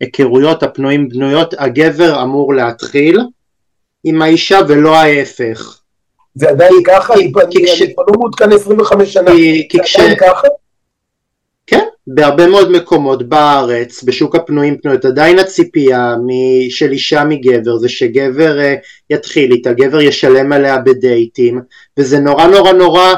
[0.00, 3.20] ההיכרויות הפנויים בנויות הגבר אמור להתחיל
[4.04, 5.80] עם האישה ולא ההפך.
[6.34, 7.14] זה עדיין ככה?
[7.14, 10.48] אני כבר לא מעודכן 25 שנה, זה עדיין ככה?
[12.06, 16.14] בהרבה מאוד מקומות בארץ, בשוק הפנויים פנויות, עדיין הציפייה
[16.70, 21.60] של אישה מגבר זה שגבר uh, יתחיל איתה, גבר ישלם עליה בדייטים,
[21.98, 23.14] וזה נורא נורא נורא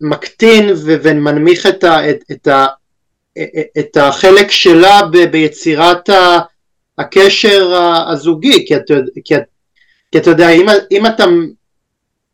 [0.00, 2.66] מקטין ומנמיך את, ה, את, את, ה,
[3.78, 6.38] את החלק שלה ב, ביצירת ה,
[6.98, 7.74] הקשר
[8.10, 9.34] הזוגי, כי אתה, כי,
[10.12, 11.24] כי אתה יודע, אם, אם אתה,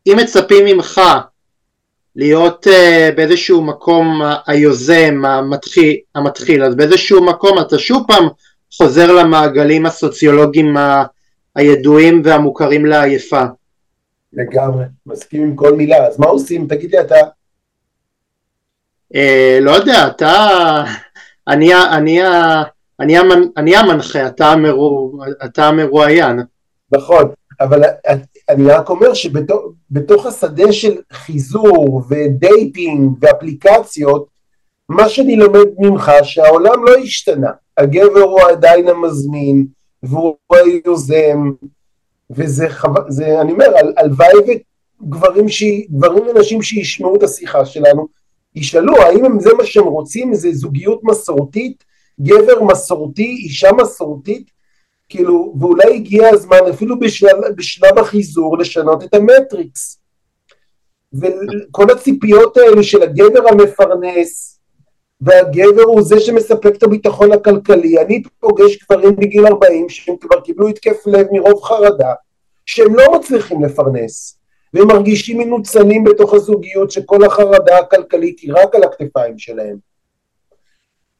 [0.07, 1.01] אם מצפים ממך
[2.15, 8.27] להיות uh, באיזשהו מקום היוזם, המתחיל, המתחיל, אז באיזשהו מקום אתה שוב פעם
[8.77, 11.05] חוזר למעגלים הסוציולוגיים ה,
[11.55, 13.43] הידועים והמוכרים לעייפה.
[14.33, 16.67] לגמרי, מסכים עם כל מילה, אז מה עושים?
[16.67, 17.15] תגיד לי אתה.
[19.15, 20.83] אה, לא יודע, אתה,
[21.47, 22.21] אני, אני,
[22.99, 23.17] אני,
[23.57, 26.39] אני המנחה, אתה, המרו, אתה המרואיין.
[26.91, 27.83] נכון, אבל
[28.49, 34.27] אני רק אומר שבתוך השדה של חיזור ודייטינג ואפליקציות,
[34.89, 39.65] מה שאני לומד ממך שהעולם לא השתנה, הגבר הוא עדיין המזמין
[40.03, 41.51] והוא היוזם,
[42.29, 43.65] וזה חבל, זה, אני אומר,
[43.97, 44.33] הלוואי
[45.01, 45.63] וגברים ש...
[45.91, 48.07] גברים ונשים שישמעו את השיחה שלנו,
[48.55, 51.83] ישאלו האם זה מה שהם רוצים, זה זוגיות מסורתית,
[52.21, 54.51] גבר מסורתי, אישה מסורתית,
[55.09, 60.01] כאילו, ואולי הגיע הזמן אפילו בשלב, בשלב החיזור לשנות את המטריקס.
[61.13, 64.59] וכל הציפיות האלה של הגבר המפרנס,
[65.21, 68.01] והגבר הוא זה שמספק את הביטחון הכלכלי.
[68.01, 72.13] אני פוגש גברים בגיל 40 שהם כבר קיבלו התקף לב מרוב חרדה,
[72.65, 74.39] שהם לא מצליחים לפרנס,
[74.73, 79.94] והם מרגישים מנוצלים בתוך הזוגיות שכל החרדה הכלכלית היא רק על הכתפיים שלהם.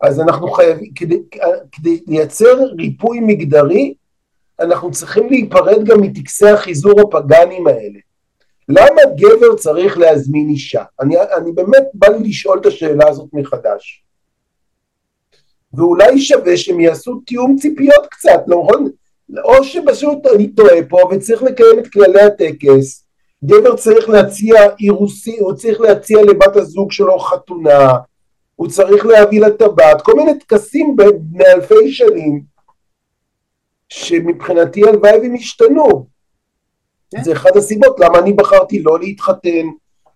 [0.08, 1.20] אז אנחנו חייבים, כדי,
[1.72, 3.94] כדי לייצר ריפוי מגדרי,
[4.60, 8.00] אנחנו צריכים להיפרד גם מטקסי החיזור הפגאנים האלה.
[8.70, 10.84] למה גבר צריך להזמין אישה?
[11.02, 14.04] אני, אני באמת בא לי לשאול את השאלה הזאת מחדש.
[15.74, 18.90] ואולי שווה שהם יעשו תיאום ציפיות קצת, נכון?
[19.44, 23.06] או שפשוט אני טועה פה וצריך לקיים את כללי הטקס,
[23.44, 27.94] גבר צריך להציע אירוסי, הוא צריך להציע לבת הזוג שלו חתונה,
[28.56, 32.44] הוא צריך להביא לה טבעת, כל מיני טקסים בני אלפי שנים,
[33.90, 36.08] שמבחינתי הלוואי והם השתנו.
[37.12, 37.24] כן.
[37.24, 39.68] זה אחת הסיבות למה אני בחרתי לא להתחתן,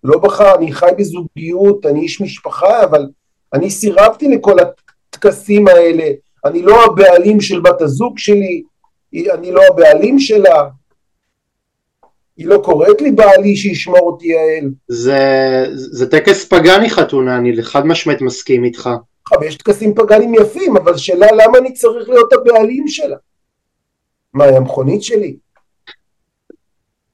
[0.04, 3.08] לא בחר, אני חי בזוגיות, אני איש משפחה, אבל
[3.52, 6.10] אני סירבתי לכל הטקסים האלה,
[6.44, 8.62] אני לא הבעלים של בת הזוג שלי,
[9.14, 10.68] אני לא הבעלים שלה,
[12.40, 14.70] היא לא קוראת לי בעלי שישמור אותי יעל.
[14.88, 15.18] זה,
[15.70, 18.90] זה טקס פגאני חתונה, אני חד משמעית מסכים איתך.
[19.42, 23.16] יש טקסים פגאנים יפים, אבל שאלה למה אני צריך להיות הבעלים שלה?
[24.34, 25.36] מה, היא המכונית שלי?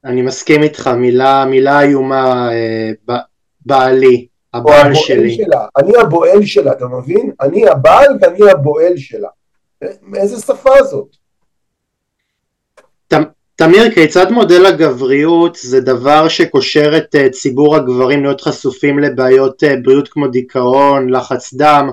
[0.04, 3.16] אני מסכים איתך, מילה, מילה איומה, אה,
[3.60, 5.34] בעלי, הבעל שלי.
[5.34, 5.66] שלה.
[5.78, 7.32] אני הבועל שלה, אתה מבין?
[7.40, 9.28] אני הבעל ואני הבועל שלה.
[10.14, 11.16] איזה שפה זאת?
[13.56, 19.74] תמיר, כיצד מודל הגבריות זה דבר שקושר את אה, ציבור הגברים להיות חשופים לבעיות אה,
[19.82, 21.90] בריאות כמו דיכאון, לחץ דם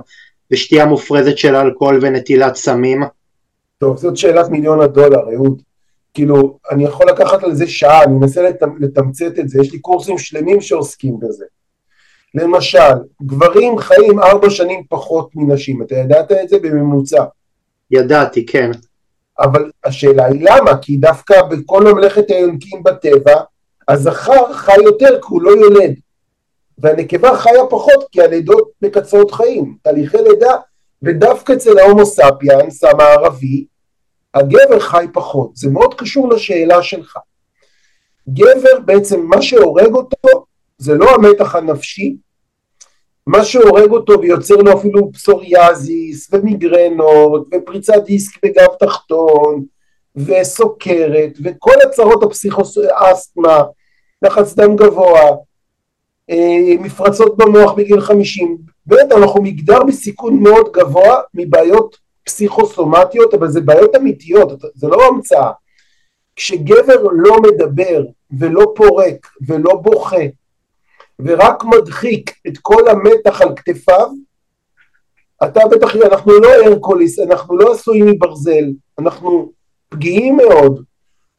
[0.51, 3.03] ושתייה מופרזת של אלכוהול ונטילת סמים?
[3.77, 5.61] טוב, זאת שאלת מיליון הדולר, אהוד.
[6.13, 8.49] כאילו, אני יכול לקחת על זה שעה, אני מנסה
[8.79, 11.45] לתמצת את זה, יש לי קורסים שלמים שעוסקים בזה.
[12.35, 17.23] למשל, גברים חיים ארבע שנים פחות מנשים, אתה ידעת את זה בממוצע?
[17.91, 18.71] ידעתי, כן.
[19.39, 20.77] אבל השאלה היא למה?
[20.77, 23.41] כי דווקא בכל ממלכת היונקים בטבע,
[23.87, 25.93] הזכר חי יותר כי הוא לא יולד,
[26.77, 30.55] והנקבה חיה פחות כי הלידות מקצרות חיים, תהליכי לידה,
[31.01, 33.65] ודווקא אצל ההומו ספיאנס המערבי,
[34.33, 37.17] הגבר חי פחות, זה מאוד קשור לשאלה שלך.
[38.29, 40.45] גבר בעצם מה שהורג אותו
[40.77, 42.15] זה לא המתח הנפשי,
[43.27, 49.63] מה שהורג אותו ויוצר לו אפילו פסוריאזיס ומיגרנות ופריצת דיסק בגב תחתון
[50.15, 52.77] וסוכרת וכל הצרות הפסיכוס...
[52.93, 53.63] אסתמה,
[54.21, 55.21] לחץ דם גבוה,
[56.29, 63.61] אה, מפרצות במוח בגיל 50, באמת אנחנו מגדר בסיכון מאוד גבוה מבעיות פסיכוסומטיות, אבל זה
[63.61, 65.51] בעיות אמיתיות, זה לא המצאה.
[66.35, 68.03] כשגבר לא מדבר
[68.39, 70.25] ולא פורק ולא בוכה
[71.19, 74.07] ורק מדחיק את כל המתח על כתפיו,
[75.43, 78.65] אתה בטח, אנחנו לא הרקוליס, אנחנו לא עשויים מברזל,
[78.99, 79.51] אנחנו
[79.89, 80.83] פגיעים מאוד,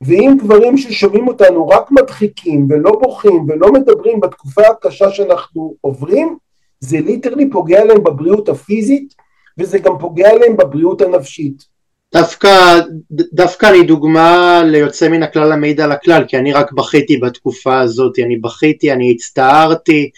[0.01, 6.37] ואם גברים ששומעים אותנו רק מדחיקים ולא בוכים ולא מדברים בתקופה הקשה שאנחנו עוברים,
[6.81, 9.15] זה ליטרלי פוגע להם בבריאות הפיזית
[9.59, 11.74] וזה גם פוגע להם בבריאות הנפשית.
[12.15, 17.81] דווקא, דווקא אני דוגמה ליוצא מן הכלל המעיד על הכלל, כי אני רק בכיתי בתקופה
[17.81, 20.11] הזאת, אני בכיתי, אני הצטערתי,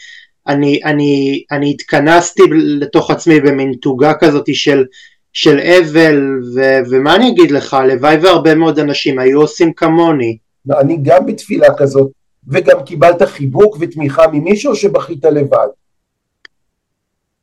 [0.48, 4.84] אני, אני, אני התכנסתי לתוך עצמי במין תוגה כזאת של,
[5.32, 10.38] של אבל, ו, ומה אני אגיד לך, הלוואי והרבה מאוד אנשים היו עושים כמוני.
[10.70, 12.10] אני גם בתפילה כזאת,
[12.48, 15.68] וגם קיבלת חיבוק ותמיכה ממישהו שבכית לבד.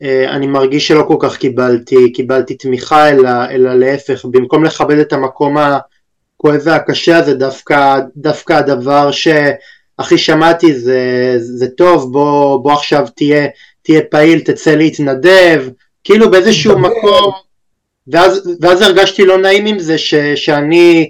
[0.02, 5.14] אה, אני מרגיש שלא כל כך קיבלתי, קיבלתי תמיכה, אלא, אלא להפך, במקום לכבד את
[5.14, 13.08] המקום הכואב והקשה הזה, דווקא, דווקא הדבר שהכי שמעתי זה, זה טוב, בוא, בוא עכשיו
[13.16, 13.48] תהיה,
[13.82, 15.70] תהיה פעיל, תצא להתנדב,
[16.04, 17.32] כאילו באיזשהו מקום,
[18.08, 21.10] ואז, ואז הרגשתי לא נעים עם זה, ש, שאני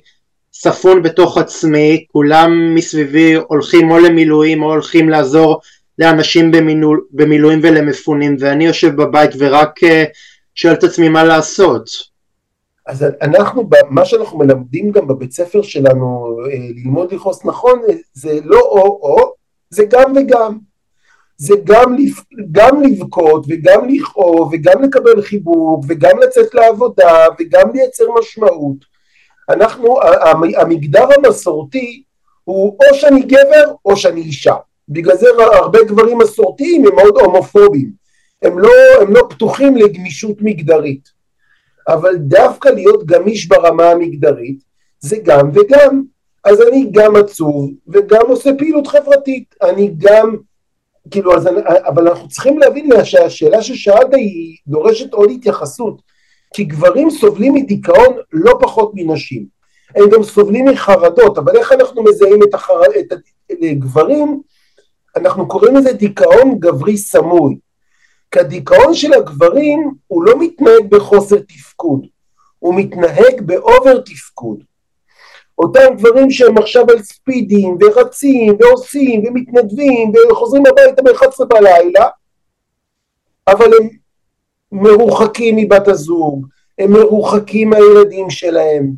[0.54, 5.62] ספון בתוך עצמי, כולם מסביבי הולכים או למילואים או הולכים לעזור
[6.00, 10.04] לאנשים במילוא, במילואים ולמפונים ואני יושב בבית ורק אה,
[10.56, 11.90] שואל את עצמי מה לעשות.
[12.88, 17.82] אז אנחנו, מה שאנחנו מלמדים גם בבית ספר שלנו, אה, ללמוד לכעוס נכון,
[18.14, 19.34] זה לא או-או,
[19.70, 20.58] זה גם וגם.
[21.38, 21.96] זה גם,
[22.52, 28.78] גם לבכות וגם לכאוב וגם לקבל חיבוק וגם לצאת לעבודה וגם לייצר משמעות.
[29.50, 30.00] אנחנו,
[30.58, 32.04] המגדר המסורתי
[32.44, 34.56] הוא או שאני גבר או שאני אישה.
[34.90, 37.92] בגלל זה הרבה גברים מסורתיים הם מאוד הומופובים.
[38.42, 41.10] הם לא, הם לא פתוחים לגמישות מגדרית.
[41.88, 44.64] אבל דווקא להיות גמיש ברמה המגדרית
[45.00, 46.04] זה גם וגם.
[46.44, 49.56] אז אני גם עצוב וגם עושה פעילות חברתית.
[49.62, 50.36] אני גם,
[51.12, 51.50] כאילו, אז,
[51.88, 56.02] אבל אנחנו צריכים להבין שהשאלה ששאלת היא דורשת עוד התייחסות.
[56.54, 59.46] כי גברים סובלים מדיכאון לא פחות מנשים.
[59.96, 62.82] הם גם סובלים מחרדות, אבל איך אנחנו מזהים את, החר...
[63.00, 63.14] את
[63.62, 64.42] הגברים?
[65.16, 67.58] אנחנו קוראים לזה דיכאון גברי סמוי.
[68.32, 72.08] כי הדיכאון של הגברים הוא לא מתנהג בחוסר תפקוד,
[72.60, 74.64] הוא מתנהג באובר תפקוד.
[75.58, 82.08] אותם גברים שהם עכשיו על ספידים ורצים ועושים ומתנדבים וחוזרים הביתה ב-11 בלילה,
[83.48, 83.90] אבל הם
[84.72, 86.48] מרוחקים מבת הזוג,
[86.80, 88.92] הם מרוחקים מהילדים שלהם.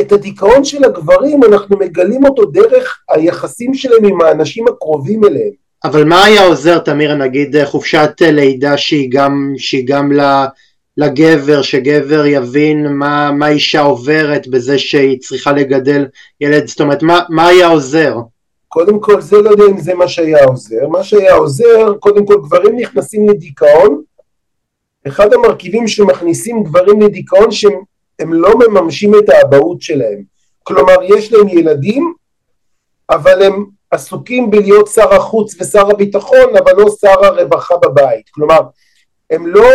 [0.00, 5.68] את הדיכאון של הגברים אנחנו מגלים אותו דרך היחסים שלהם עם האנשים הקרובים אליהם.
[5.84, 10.12] אבל מה היה עוזר, תמיר, נגיד חופשת לידה שהיא גם, שהיא גם
[10.96, 16.06] לגבר, שגבר יבין מה, מה אישה עוברת בזה שהיא צריכה לגדל
[16.40, 18.16] ילד, זאת אומרת, מה, מה היה עוזר?
[18.68, 20.88] קודם כל, זה לא יודע אם זה מה שהיה עוזר.
[20.88, 24.02] מה שהיה עוזר, קודם כל, גברים נכנסים לדיכאון,
[25.06, 27.80] אחד המרכיבים שמכניסים גברים לדיכאון שהם
[28.26, 30.22] לא מממשים את האבהות שלהם.
[30.62, 32.14] כלומר, יש להם ילדים,
[33.10, 38.28] אבל הם עסוקים בלהיות שר החוץ ושר הביטחון, אבל לא שר הרווחה בבית.
[38.28, 38.60] כלומר,
[39.30, 39.68] הם לא,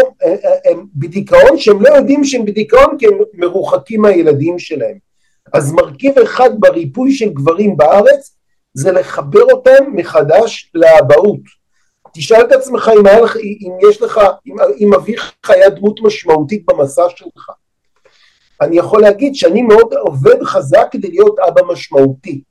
[0.72, 4.98] הם בדיכאון שהם לא יודעים שהם בדיכאון כי הם מרוחקים מהילדים שלהם.
[5.54, 8.36] אז מרכיב אחד בריפוי של גברים בארץ
[8.74, 11.40] זה לחבר אותם מחדש לאבהות.
[12.14, 17.04] תשאל את עצמך אם, לך, אם יש לך, אם, אם אביך היה דמות משמעותית במסע
[17.10, 17.50] שלך.
[18.64, 22.42] אני יכול להגיד שאני מאוד עובד חזק כדי להיות אבא משמעותי.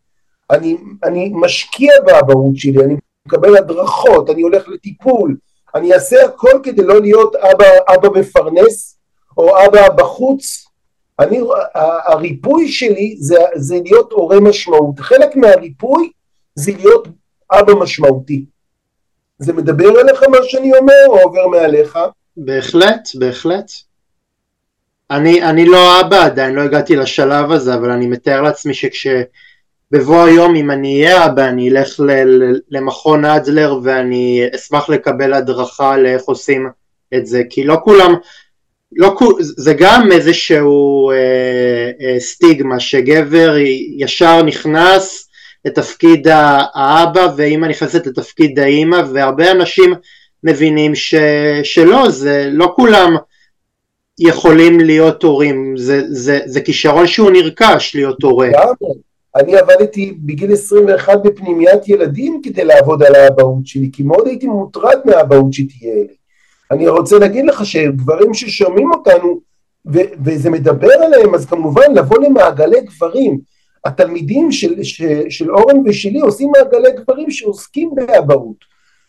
[0.50, 2.96] אני, אני משקיע באבהות שלי, אני
[3.26, 5.36] מקבל הדרכות, אני הולך לטיפול,
[5.74, 8.98] אני אעשה הכל כדי לא להיות אבא, אבא מפרנס
[9.36, 10.64] או אבא בחוץ.
[11.18, 11.40] אני,
[12.04, 15.00] הריפוי שלי זה, זה להיות הורה משמעות.
[15.00, 16.10] חלק מהריפוי
[16.54, 17.08] זה להיות
[17.52, 18.44] אבא משמעותי.
[19.38, 21.98] זה מדבר אליך מה שאני אומר או עובר מעליך?
[22.36, 23.70] בהחלט, בהחלט.
[25.12, 30.56] אני, אני לא אבא עדיין, לא הגעתי לשלב הזה, אבל אני מתאר לעצמי שכשבבוא היום
[30.56, 36.22] אם אני אהיה אבא אני אלך ל, ל, למכון אדלר ואני אשמח לקבל הדרכה לאיך
[36.22, 36.68] עושים
[37.14, 38.14] את זה, כי לא כולם,
[38.92, 43.54] לא, זה גם איזשהו אה, אה, סטיגמה שגבר
[43.96, 45.28] ישר נכנס
[45.64, 46.26] לתפקיד
[46.74, 49.94] האבא ואימא נכנסת לתפקיד האימא והרבה אנשים
[50.44, 51.14] מבינים ש,
[51.62, 53.16] שלא, זה לא כולם
[54.20, 58.48] יכולים להיות הורים, זה, זה, זה כישרון שהוא נרכש להיות הורה.
[59.36, 64.98] אני עבדתי בגיל 21 בפנימיית ילדים כדי לעבוד על האבהות שלי, כי מאוד הייתי מוטרד
[65.04, 66.14] מהאבהות שתהיה לי.
[66.70, 69.40] אני רוצה להגיד לך שגברים ששומעים אותנו
[69.92, 73.38] ו- וזה מדבר עליהם, אז כמובן לבוא למעגלי גברים,
[73.84, 78.56] התלמידים של, של, של אורן ושלי עושים מעגלי גברים שעוסקים באבהות.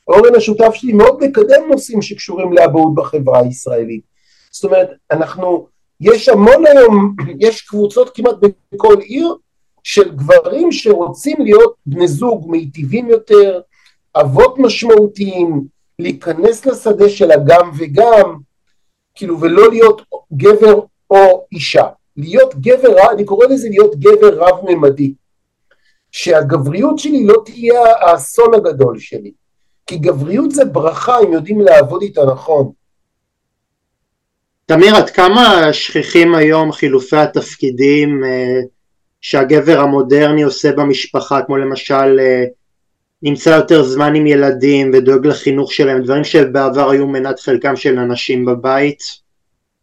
[0.07, 4.12] אורן השותף שלי מאוד מקדם נושאים שקשורים לאבהות בחברה הישראלית.
[4.53, 5.67] זאת אומרת, אנחנו,
[5.99, 8.35] יש המון היום, יש קבוצות כמעט
[8.73, 9.35] בכל עיר
[9.83, 13.61] של גברים שרוצים להיות בני זוג מיטיבים יותר,
[14.15, 15.63] אבות משמעותיים,
[15.99, 18.37] להיכנס לשדה של הגם וגם,
[19.15, 20.01] כאילו, ולא להיות
[20.33, 21.87] גבר או אישה.
[22.17, 25.13] להיות גבר, אני קורא לזה להיות גבר רב-ממדי.
[26.11, 29.31] שהגבריות שלי לא תהיה האסון הגדול שלי.
[29.87, 32.71] כי גבריות זה ברכה אם יודעים לעבוד איתה נכון.
[34.65, 38.59] תמיר, עד כמה שכיחים היום חילופי התפקידים אה,
[39.21, 42.43] שהגבר המודרני עושה במשפחה, כמו למשל אה,
[43.21, 48.45] נמצא יותר זמן עם ילדים ודואג לחינוך שלהם, דברים שבעבר היו מנת חלקם של אנשים
[48.45, 49.03] בבית?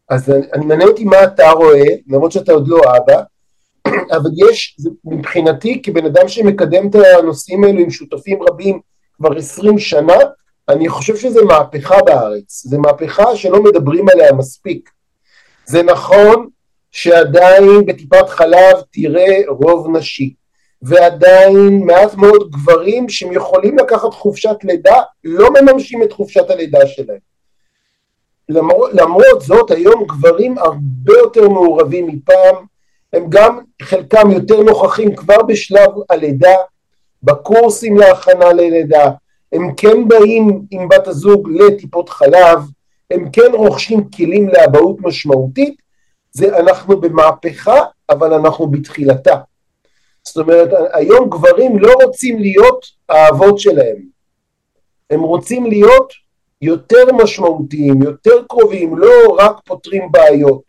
[0.09, 3.23] אז אני, מעניין אותי מה אתה רואה, למרות שאתה עוד לא אבא,
[4.17, 8.81] אבל יש, מבחינתי כבן אדם שמקדם את הנושאים האלו עם שותפים רבים
[9.17, 10.17] כבר עשרים שנה,
[10.71, 14.91] אני חושב שזה מהפכה בארץ, זה מהפכה שלא מדברים עליה מספיק.
[15.67, 16.49] זה נכון
[16.91, 20.35] שעדיין בטיפת חלב תראה רוב נשי,
[20.83, 27.19] ועדיין מעט מאוד גברים שהם יכולים לקחת חופשת לידה לא מממשים את חופשת הלידה שלהם.
[28.49, 32.57] למרות, למרות זאת היום גברים הרבה יותר מעורבים מפעם,
[33.13, 36.55] הם גם חלקם יותר נוכחים כבר בשלב הלידה,
[37.23, 39.11] בקורסים להכנה ללידה,
[39.53, 42.59] הם כן באים עם בת הזוג לטיפות חלב,
[43.11, 45.83] הם כן רוכשים כלים לאבהות משמעותית,
[46.33, 47.81] זה אנחנו במהפכה,
[48.11, 49.37] אבל אנחנו בתחילתה.
[50.25, 53.97] זאת אומרת, היום גברים לא רוצים להיות האבות שלהם.
[55.11, 56.13] הם רוצים להיות
[56.63, 60.63] יותר משמעותיים, יותר קרובים, לא רק פותרים בעיות,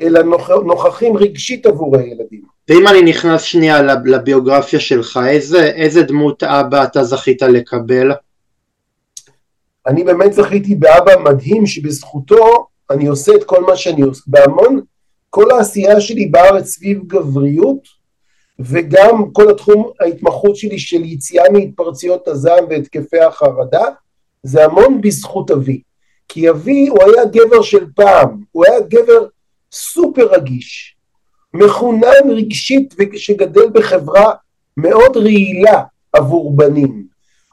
[0.00, 0.20] אלא
[0.64, 2.42] נוכחים רגשית עבור הילדים.
[2.70, 8.12] ואם אני נכנס שנייה לביוגרפיה שלך, איזה, איזה דמות אבא אתה זכית לקבל?
[9.86, 14.80] אני באמת זכיתי באבא מדהים שבזכותו אני עושה את כל מה שאני עושה, בהמון,
[15.30, 17.88] כל העשייה שלי בארץ סביב גבריות
[18.58, 23.84] וגם כל התחום ההתמחות שלי של יציאה מהתפרצויות הזעם והתקפי החרדה
[24.42, 25.82] זה המון בזכות אבי.
[26.28, 29.26] כי אבי הוא היה גבר של פעם, הוא היה גבר
[29.72, 30.96] סופר רגיש,
[31.54, 34.32] מחונן רגשית שגדל בחברה
[34.76, 35.82] מאוד רעילה
[36.12, 37.04] עבור בנים.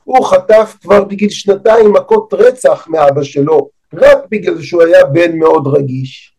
[0.03, 5.67] הוא חטף כבר בגיל שנתיים מכות רצח מאבא שלו, רק בגלל שהוא היה בן מאוד
[5.67, 6.33] רגיש.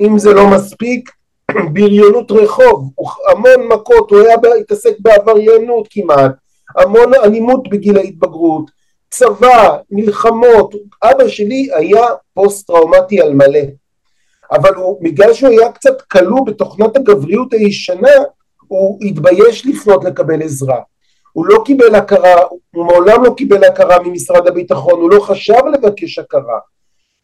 [0.00, 1.10] אם זה לא מספיק,
[1.72, 2.90] בריונות רחוב,
[3.30, 6.32] המון מכות, הוא היה התעסק בעבריינות כמעט,
[6.76, 8.70] המון אלימות בגיל ההתבגרות,
[9.10, 12.04] צבא, מלחמות, אבא שלי היה
[12.34, 13.60] פוסט טראומטי על מלא.
[14.54, 18.12] אבל הוא, בגלל שהוא היה קצת כלוא בתוכנת הגבריות הישנה,
[18.68, 20.80] הוא התבייש לפנות לקבל עזרה.
[21.32, 26.18] הוא לא קיבל הכרה, הוא מעולם לא קיבל הכרה ממשרד הביטחון, הוא לא חשב לבקש
[26.18, 26.58] הכרה.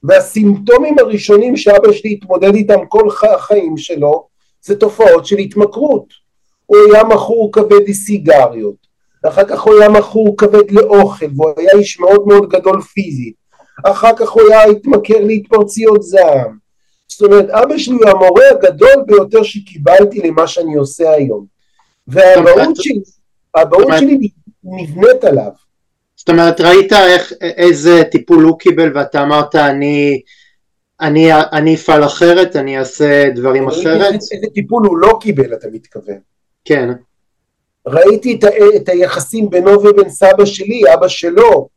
[0.03, 4.26] והסימפטומים הראשונים שאבא שלי התמודד איתם כל החיים שלו,
[4.62, 6.05] זה תופעות של התמכרות.
[6.66, 8.74] הוא היה מכור כבד לסיגריות,
[9.28, 13.35] אחר כך הוא היה מכור כבד לאוכל, והוא היה איש מאוד מאוד גדול פיזית,
[13.85, 16.59] אחר כך הוא היה התמכר להתפרציות זעם,
[17.11, 21.47] זאת אומרת, אבא שלי הוא המורה הגדול ביותר שקיבלתי למה שאני עושה היום.
[22.09, 23.01] והאבהות שלי,
[23.55, 24.29] האבהות שלי
[24.65, 25.51] נבנית עליו.
[26.17, 30.21] זאת אומרת, ראית איך, איזה טיפול הוא קיבל ואתה אמרת, אני,
[31.01, 34.15] אני, אני אפעל אחרת, אני אעשה דברים אחרת?
[34.15, 36.19] איזה טיפול הוא לא קיבל, אתה מתכוון.
[36.65, 36.91] כן.
[37.87, 38.45] ראיתי את,
[38.77, 41.69] את היחסים בינו ובין סבא שלי, אבא שלו.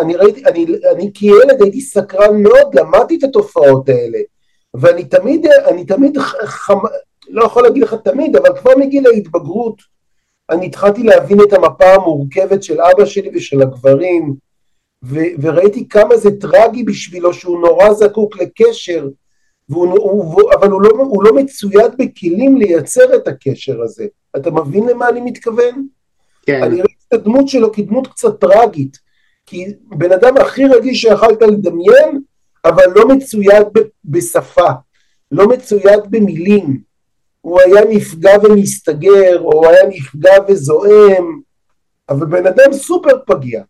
[0.00, 4.18] אני ראיתי, אני, אני כילד הייתי סקרן מאוד, למדתי את התופעות האלה.
[4.80, 6.78] ואני תמיד, אני תמיד, חמ...
[7.28, 9.96] לא יכול להגיד לך תמיד, אבל כבר מגיל ההתבגרות
[10.50, 14.34] אני התחלתי להבין את המפה המורכבת של אבא שלי ושל הגברים,
[15.04, 19.08] ו- וראיתי כמה זה טרגי בשבילו שהוא נורא זקוק לקשר,
[19.68, 24.06] והוא, הוא, אבל הוא לא, הוא לא מצויד בכלים לייצר את הקשר הזה.
[24.36, 25.86] אתה מבין למה אני מתכוון?
[26.42, 26.62] כן.
[26.62, 28.98] אני ראיתי את הדמות שלו כדמות קצת טרגית,
[29.46, 32.20] כי בן אדם הכי רגיש שיכולת לדמיין,
[32.66, 33.66] אבל לא מצויד
[34.04, 34.70] בשפה,
[35.32, 36.80] לא מצויד במילים.
[37.40, 41.40] הוא היה נפגע ומסתגר, או הוא היה נפגע וזועם,
[42.08, 43.62] אבל בן אדם סופר פגיע.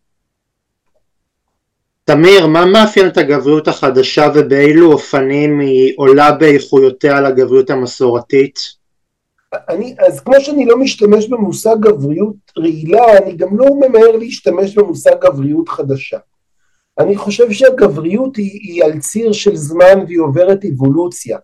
[2.04, 8.58] תמיר, מה מאפיין את הגבריות החדשה ובאילו אופנים היא עולה באיכויותיה לגבריות המסורתית?
[9.68, 15.14] אני, אז כמו שאני לא משתמש במושג גבריות רעילה, אני גם לא ממהר להשתמש במושג
[15.20, 16.18] גבריות חדשה.
[16.98, 21.38] אני חושב שהגבריות היא, היא על ציר של זמן והיא עוברת אבולוציה.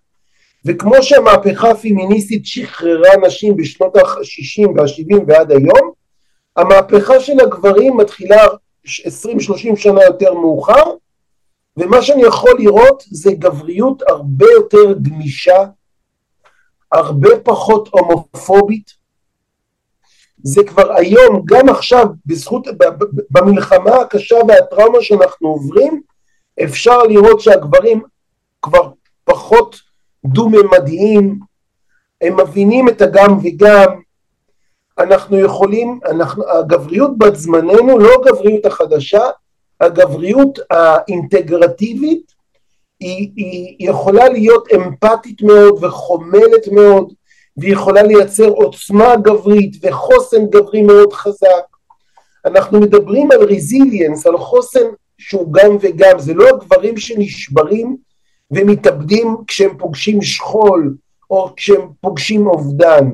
[0.65, 5.93] וכמו שהמהפכה הפמיניסטית שחררה נשים בשנות ה-60 וה-70 ועד היום,
[6.57, 8.47] המהפכה של הגברים מתחילה
[8.87, 10.83] 20-30 שנה יותר מאוחר,
[11.77, 15.65] ומה שאני יכול לראות זה גבריות הרבה יותר גמישה,
[16.93, 19.02] הרבה פחות הומופובית,
[20.43, 22.67] זה כבר היום, גם עכשיו, בזכות,
[23.31, 26.03] במלחמה הקשה והטראומה שאנחנו עוברים,
[26.65, 28.03] אפשר לראות שהגברים
[28.63, 28.91] כבר
[29.25, 29.77] פחות
[30.25, 31.39] דו-ממדיים,
[32.21, 34.01] הם מבינים את הגם וגם,
[34.99, 39.23] אנחנו יכולים, אנחנו, הגבריות בת זמננו, לא הגבריות החדשה,
[39.81, 42.33] הגבריות האינטגרטיבית,
[43.01, 47.13] היא, היא יכולה להיות אמפתית מאוד וחומלת מאוד,
[47.57, 51.67] והיא יכולה לייצר עוצמה גברית וחוסן גברי מאוד חזק.
[52.45, 54.87] אנחנו מדברים על רזיליאנס, על חוסן
[55.19, 57.97] שהוא גם וגם, זה לא הגברים שנשברים
[58.51, 60.95] ומתאבדים כשהם פוגשים שכול
[61.31, 63.11] או כשהם פוגשים אובדן.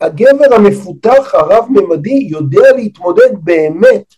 [0.00, 4.14] הגבר המפותח הרב-ממדי יודע להתמודד באמת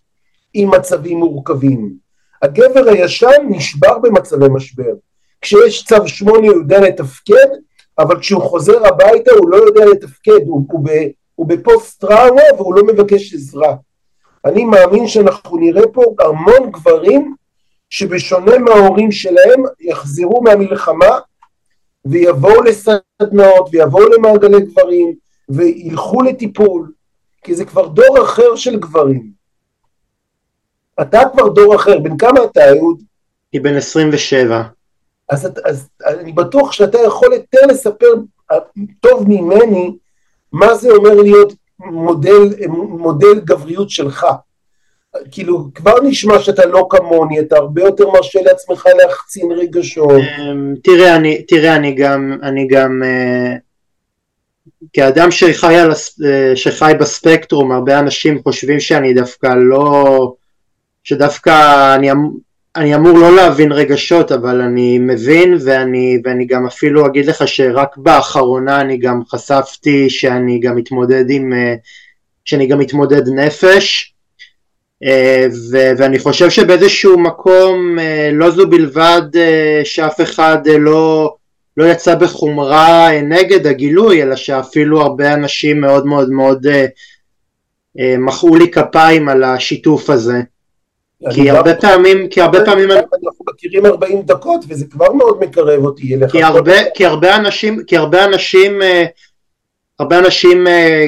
[0.54, 1.94] עם מצבים מורכבים.
[2.42, 4.92] הגבר הישן נשבר במצבי משבר.
[5.40, 7.48] כשיש צו שמונה הוא יודע לתפקד,
[7.98, 10.90] אבל כשהוא חוזר הביתה הוא לא יודע לתפקד, הוא, הוא, ב,
[11.34, 13.74] הוא בפוסט טראומה והוא לא מבקש עזרה.
[14.44, 17.34] אני מאמין שאנחנו נראה פה המון גברים
[17.90, 21.18] שבשונה מההורים שלהם יחזרו מהמלחמה
[22.04, 25.14] ויבואו לסדנאות ויבואו למעגלי גברים
[25.48, 26.92] וילכו לטיפול,
[27.42, 29.30] כי זה כבר דור אחר של גברים.
[31.00, 33.02] אתה כבר דור אחר, בן כמה אתה, אהוד?
[33.52, 34.62] היא בן 27.
[35.28, 38.14] אז, אז אני בטוח שאתה יכול יותר לספר
[38.52, 38.56] אה,
[39.00, 39.96] טוב ממני
[40.52, 44.26] מה זה אומר להיות מודל, מודל גבריות שלך.
[45.30, 50.22] כאילו, כבר נשמע שאתה לא כמוני, אתה הרבה יותר מרשה לעצמך להחצין רגשות.
[50.38, 53.58] אמ, תראה, אני, תראה, אני גם, אני גם, uh,
[54.92, 60.32] כאדם שחי, על, uh, שחי בספקטרום, הרבה אנשים חושבים שאני דווקא לא,
[61.04, 62.30] שדווקא אני, אמ,
[62.76, 67.96] אני אמור לא להבין רגשות, אבל אני מבין, ואני, ואני גם אפילו אגיד לך שרק
[67.96, 71.78] באחרונה אני גם חשפתי שאני גם מתמודד עם, uh,
[72.44, 74.14] שאני גם מתמודד נפש,
[75.04, 75.46] אה,
[75.98, 81.34] ואני חושב שבאיזשהו מקום אה, לא זו בלבד אה, שאף אחד לא,
[81.76, 86.66] לא יצא בחומרה נגד הגילוי, אלא שאפילו הרבה אנשים מאוד מאוד מאוד
[88.18, 90.40] מחאו לי כפיים על השיתוף הזה.
[91.34, 92.90] כי הרבה פעמים, כי הרבה פעמים...
[92.90, 96.32] אנחנו מכירים 40 דקות וזה כבר מאוד מקרב אותי אליך.
[96.94, 98.80] כי הרבה, אנשים, כי הרבה אנשים
[99.98, 101.06] הרבה אנשים אה,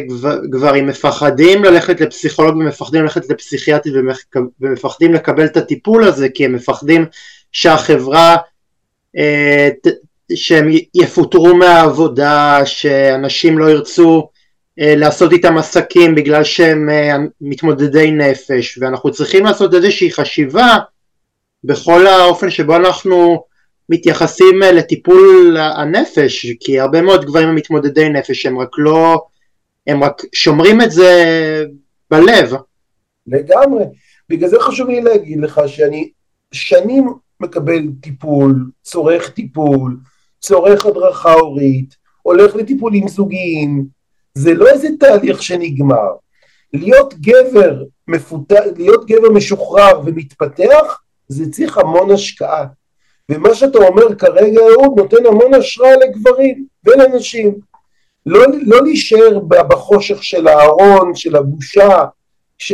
[0.51, 3.95] גברים מפחדים ללכת לפסיכולוג ומפחדים ללכת לפסיכיאטרית
[4.61, 7.07] ומפחדים לקבל את הטיפול הזה כי הם מפחדים
[7.53, 8.37] שהחברה
[9.17, 9.69] אה,
[10.35, 14.36] שהם יפוטרו מהעבודה, שאנשים לא ירצו אה,
[14.79, 16.89] לעשות איתם עסקים בגלל שהם
[17.41, 20.77] מתמודדי נפש ואנחנו צריכים לעשות איזושהי חשיבה
[21.65, 23.45] בכל האופן שבו אנחנו
[23.89, 29.25] מתייחסים אה, לטיפול הנפש, כי הרבה מאוד גברים הם מתמודדי נפש, הם רק לא,
[29.87, 31.65] הם רק שומרים את זה
[32.11, 32.53] בלב.
[33.27, 33.85] לגמרי,
[34.29, 36.11] בגלל זה חשוב לי להגיד לך שאני
[36.53, 37.09] שנים
[37.41, 39.97] מקבל טיפול, צורך טיפול,
[40.41, 43.87] צורך הדרכה הורית, הולך לטיפולים זוגיים,
[44.37, 46.09] זה לא איזה תהליך שנגמר.
[46.73, 52.67] להיות גבר מפותח, להיות גבר משוחרר ומתפתח, זה צריך המון השקעה.
[53.29, 57.55] ומה שאתה אומר כרגע אהוד נותן המון השראה לגברים ולנשים
[58.27, 62.05] לא, לא להישאר בחושך של הארון, של הבושה,
[62.59, 62.73] ש,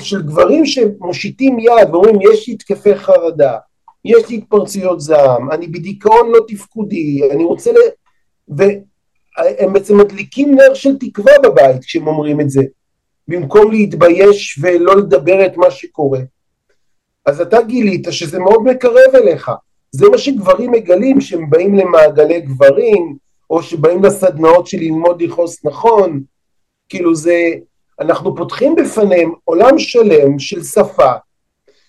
[0.00, 3.56] של גברים שמושיטים יד ואומרים יש לי התקפי חרדה,
[4.04, 7.78] יש לי התפרצויות זעם, אני בדיכאון לא תפקודי, אני רוצה ל...
[9.38, 12.62] והם בעצם מדליקים נר של תקווה בבית כשהם אומרים את זה,
[13.28, 16.20] במקום להתבייש ולא לדבר את מה שקורה.
[17.26, 19.50] אז אתה גילית שזה מאוד מקרב אליך.
[19.90, 23.16] זה מה שגברים מגלים שהם באים למעגלי גברים,
[23.50, 26.22] או שבאים לסדנאות של ללמוד לכעוס נכון,
[26.88, 27.52] כאילו זה,
[28.00, 31.12] אנחנו פותחים בפניהם עולם שלם של שפה,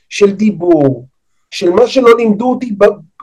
[0.10, 1.06] של דיבור,
[1.52, 2.72] של מה שלא לימדו אותי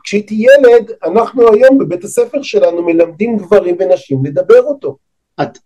[0.06, 4.96] כשהייתי ילד, אנחנו היום בבית הספר שלנו מלמדים גברים ונשים לדבר אותו.
[5.42, 5.58] את,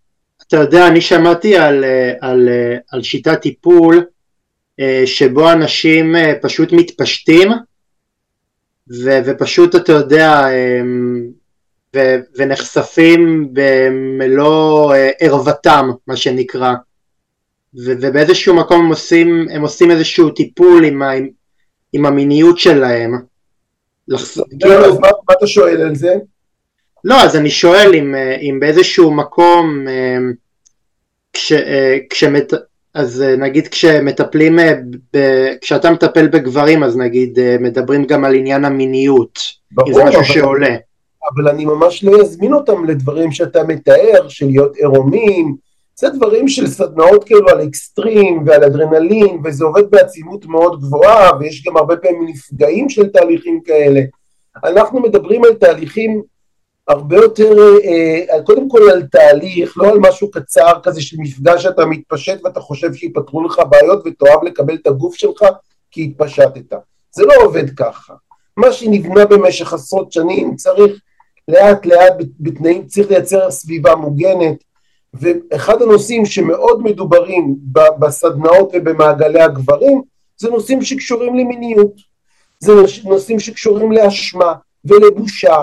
[0.47, 1.85] אתה יודע, אני שמעתי על,
[2.21, 2.49] על,
[2.91, 4.05] על שיטת טיפול
[4.79, 7.51] אה, שבו אנשים אה, פשוט מתפשטים
[9.03, 10.81] ו, ופשוט אתה יודע אה,
[11.95, 11.99] ו,
[12.37, 16.73] ונחשפים במלוא ערוותם מה שנקרא
[17.73, 21.27] ובאיזשהו מקום הם עושים, הם עושים איזשהו טיפול עם, ה, עם,
[21.93, 23.30] עם המיניות שלהם.
[24.59, 24.85] כאילו...
[24.85, 26.15] אז מה, מה אתה שואל על זה?
[27.03, 29.85] לא, אז אני שואל אם, אם באיזשהו מקום
[31.33, 31.53] כש,
[32.09, 32.53] כשמת,
[32.93, 34.73] אז אה, נגיד כשמטפלים, אה,
[35.13, 35.17] ב,
[35.61, 39.39] כשאתה מטפל בגברים אז נגיד אה, מדברים גם על עניין המיניות,
[39.71, 40.75] ברור, זה משהו אבל, שעולה.
[41.33, 45.55] אבל אני ממש לא אזמין אותם לדברים שאתה מתאר, של להיות עירומים,
[46.01, 51.63] זה דברים של סדנאות כאילו על אקסטרים ועל אדרנלין, וזה עובד בעצימות מאוד גבוהה, ויש
[51.63, 54.01] גם הרבה פעמים נפגעים של תהליכים כאלה.
[54.63, 56.21] אנחנו מדברים על תהליכים
[56.87, 61.85] הרבה יותר, אה, קודם כל על תהליך, לא על משהו קצר כזה של מפגש שאתה
[61.85, 65.45] מתפשט ואתה חושב שיפתרו לך בעיות ותאהב לקבל את הגוף שלך
[65.91, 66.73] כי התפשטת.
[67.11, 68.13] זה לא עובד ככה.
[68.57, 71.01] מה שנבנה במשך עשרות שנים צריך
[71.47, 74.70] לאט לאט בתנאים, צריך לייצר סביבה מוגנת
[75.13, 77.55] ואחד הנושאים שמאוד מדוברים
[77.99, 80.01] בסדנאות ובמעגלי הגברים
[80.37, 81.93] זה נושאים שקשורים למיניות,
[82.59, 84.53] זה נושאים שקשורים לאשמה
[84.85, 85.55] ולבושה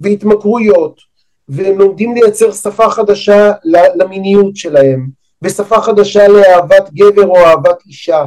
[0.00, 1.00] והתמכרויות,
[1.48, 3.52] והם לומדים לייצר שפה חדשה
[3.94, 5.08] למיניות שלהם,
[5.42, 8.24] ושפה חדשה לאהבת גבר או אהבת אישה,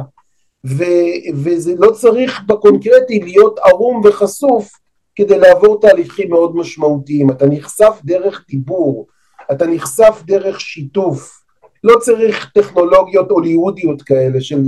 [0.66, 4.70] ו- וזה לא צריך בקונקרטי להיות ערום וחשוף
[5.16, 9.06] כדי לעבור תהליכים מאוד משמעותיים, אתה נחשף דרך דיבור,
[9.52, 11.44] אתה נחשף דרך שיתוף,
[11.84, 14.62] לא צריך טכנולוגיות הוליוודיות כאלה של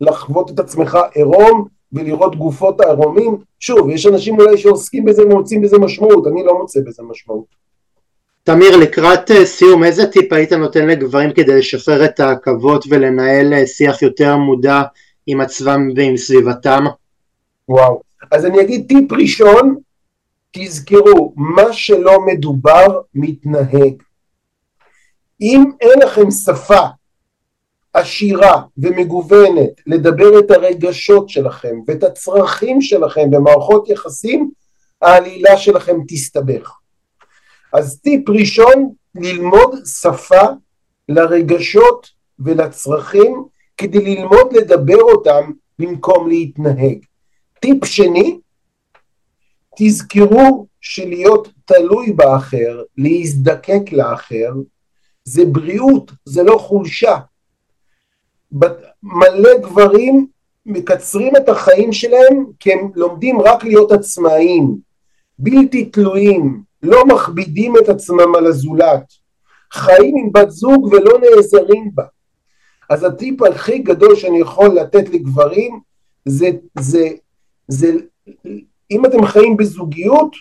[0.00, 5.78] לחוות את עצמך עירום ולראות גופות הערומים, שוב, יש אנשים אולי שעוסקים בזה ומוצאים בזה
[5.78, 7.60] משמעות, אני לא מוצא בזה משמעות.
[8.44, 13.66] תמיר, לקראת אה, סיום, איזה טיפ היית נותן לגברים כדי לשחרר את העכבות ולנהל אה,
[13.66, 14.82] שיח יותר מודע
[15.26, 16.84] עם עצמם ועם סביבתם?
[17.68, 18.02] וואו,
[18.32, 19.76] אז אני אגיד טיפ ראשון,
[20.50, 24.02] תזכרו, מה שלא מדובר מתנהג.
[25.40, 26.80] אם אין לכם שפה
[27.92, 34.50] עשירה ומגוונת לדבר את הרגשות שלכם ואת הצרכים שלכם במערכות יחסים,
[35.02, 36.72] העלילה שלכם תסתבך.
[37.72, 40.42] אז טיפ ראשון, ללמוד שפה
[41.08, 43.44] לרגשות ולצרכים
[43.76, 46.98] כדי ללמוד לדבר אותם במקום להתנהג.
[47.60, 48.40] טיפ שני,
[49.80, 54.52] תזכרו שלהיות תלוי באחר, להזדקק לאחר,
[55.24, 57.16] זה בריאות, זה לא חולשה.
[59.02, 60.26] מלא גברים
[60.66, 64.76] מקצרים את החיים שלהם כי הם לומדים רק להיות עצמאיים,
[65.38, 69.04] בלתי תלויים, לא מכבידים את עצמם על הזולת,
[69.72, 72.04] חיים עם בת זוג ולא נעזרים בה.
[72.90, 75.80] אז הטיפ הכי גדול שאני יכול לתת לגברים
[76.24, 77.08] זה, זה,
[77.68, 77.92] זה
[78.90, 80.36] אם אתם חיים בזוגיות,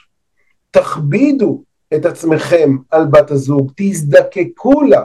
[0.71, 5.03] תכבידו את עצמכם על בת הזוג, תזדקקו לה.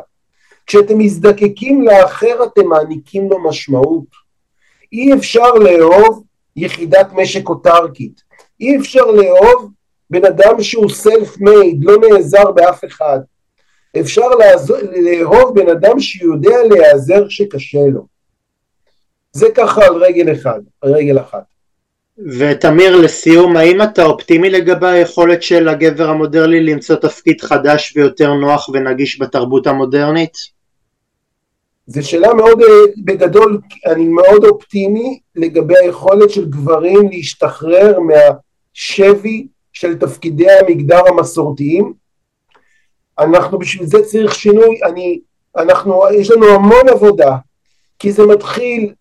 [0.67, 4.25] כשאתם מזדקקים לאחר אתם מעניקים לו משמעות.
[4.93, 6.25] אי אפשר לאהוב
[6.57, 8.23] יחידת משק אוטרקית,
[8.61, 9.71] אי אפשר לאהוב
[10.11, 13.19] בן אדם שהוא סלף מייד, לא נעזר באף אחד.
[14.01, 18.07] אפשר לעזור, לאהוב בן אדם שיודע להיעזר כשקשה לו.
[19.33, 21.54] זה ככה על רגל אחד, על רגל אחת.
[22.19, 28.69] ותמיר לסיום, האם אתה אופטימי לגבי היכולת של הגבר המודרני למצוא תפקיד חדש ויותר נוח
[28.69, 30.37] ונגיש בתרבות המודרנית?
[31.87, 32.69] זו שאלה מאוד, אה,
[33.05, 41.93] בגדול, אני מאוד אופטימי לגבי היכולת של גברים להשתחרר מהשבי של תפקידי המגדר המסורתיים.
[43.19, 45.21] אנחנו בשביל זה צריך שינוי, אני,
[45.57, 47.37] אנחנו, יש לנו המון עבודה,
[47.99, 48.93] כי זה מתחיל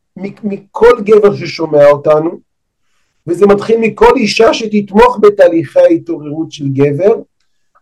[0.43, 2.39] מכל גבר ששומע אותנו,
[3.27, 7.15] וזה מתחיל מכל אישה שתתמוך בתהליכי ההתעוררות של גבר,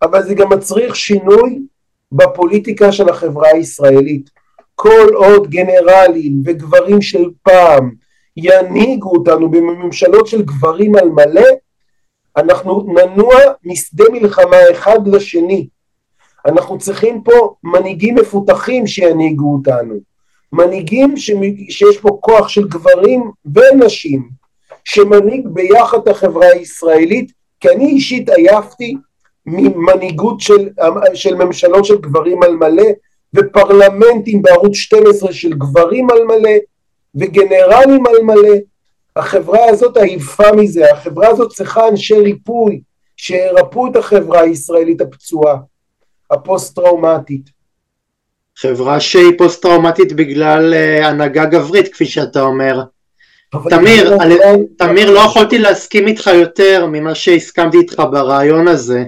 [0.01, 1.59] אבל זה גם מצריך שינוי
[2.11, 4.29] בפוליטיקה של החברה הישראלית.
[4.75, 7.91] כל עוד גנרלים וגברים של פעם
[8.37, 11.47] ינהיגו אותנו בממשלות של גברים על מלא,
[12.37, 15.67] אנחנו ננוע משדה מלחמה אחד לשני.
[16.45, 19.95] אנחנו צריכים פה מנהיגים מפותחים שינהיגו אותנו.
[20.53, 21.17] מנהיגים
[21.69, 24.29] שיש פה כוח של גברים ונשים,
[24.85, 28.95] שמנהיג ביחד את החברה הישראלית, כי אני אישית עייפתי
[29.45, 30.69] ממנהיגות של,
[31.13, 32.87] של ממשלות של גברים על מלא,
[33.33, 36.57] ופרלמנטים בערוץ 12 של גברים על מלא,
[37.15, 38.55] וגנרלים על מלא.
[39.15, 42.81] החברה הזאת עייפה מזה, החברה הזאת צריכה אנשי ריפוי,
[43.17, 45.57] שירפאו את החברה הישראלית הפצועה,
[46.31, 47.49] הפוסט-טראומטית.
[48.57, 52.81] חברה שהיא פוסט-טראומטית בגלל uh, הנהגה גברית, כפי שאתה אומר.
[53.69, 54.35] תמיר, אני,
[54.77, 59.03] תמיר, לא יכולתי להסכים איתך יותר ממה שהסכמתי איתך ברעיון הזה.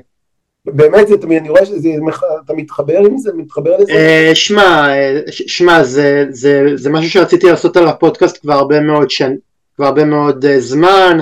[0.66, 3.32] באמת, זה, אני רואה שאתה מתחבר עם זה?
[3.34, 3.92] מתחבר לזה?
[3.92, 9.10] אה, שמע, אה, שמע, זה, זה, זה משהו שרציתי לעשות על הפודקאסט כבר הרבה מאוד,
[9.10, 9.34] שן,
[9.76, 11.20] כבר הרבה מאוד uh, זמן,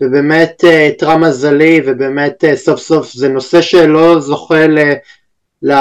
[0.00, 4.78] ובאמת איתרע uh, מזלי, ובאמת uh, סוף סוף זה נושא שלא זוכה ל,
[5.62, 5.72] ל,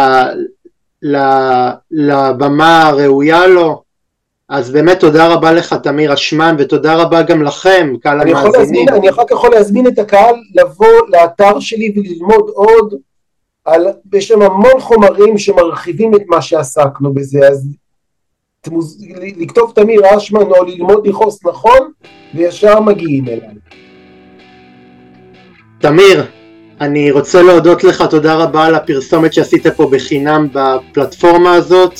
[1.01, 1.17] ל,
[1.91, 3.83] לבמה הראויה לו.
[4.51, 8.89] אז באמת תודה רבה לך תמיר אשמן ותודה רבה גם לכם קהל המאזינים.
[8.89, 12.93] אני אחר כך יכול להזמין את הקהל לבוא לאתר שלי וללמוד עוד,
[13.65, 17.67] על, יש שם המון חומרים שמרחיבים את מה שעסקנו בזה, אז
[18.61, 19.05] תמוז,
[19.37, 21.91] לכתוב תמיר אשמן או ללמוד לכעוס נכון
[22.35, 23.55] וישר מגיעים אליי.
[25.79, 26.25] תמיר,
[26.81, 31.99] אני רוצה להודות לך, תודה רבה על הפרסומת שעשית פה בחינם בפלטפורמה הזאת.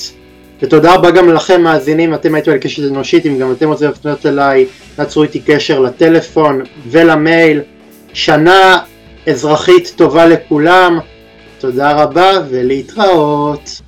[0.61, 4.25] ותודה רבה גם לכם מאזינים, אתם הייתם על קשת אנושית, אם גם אתם רוצים לפנות
[4.25, 7.61] אליי, תעצרו איתי קשר לטלפון ולמייל.
[8.13, 8.79] שנה
[9.27, 10.99] אזרחית טובה לכולם,
[11.59, 13.81] תודה רבה ולהתראות.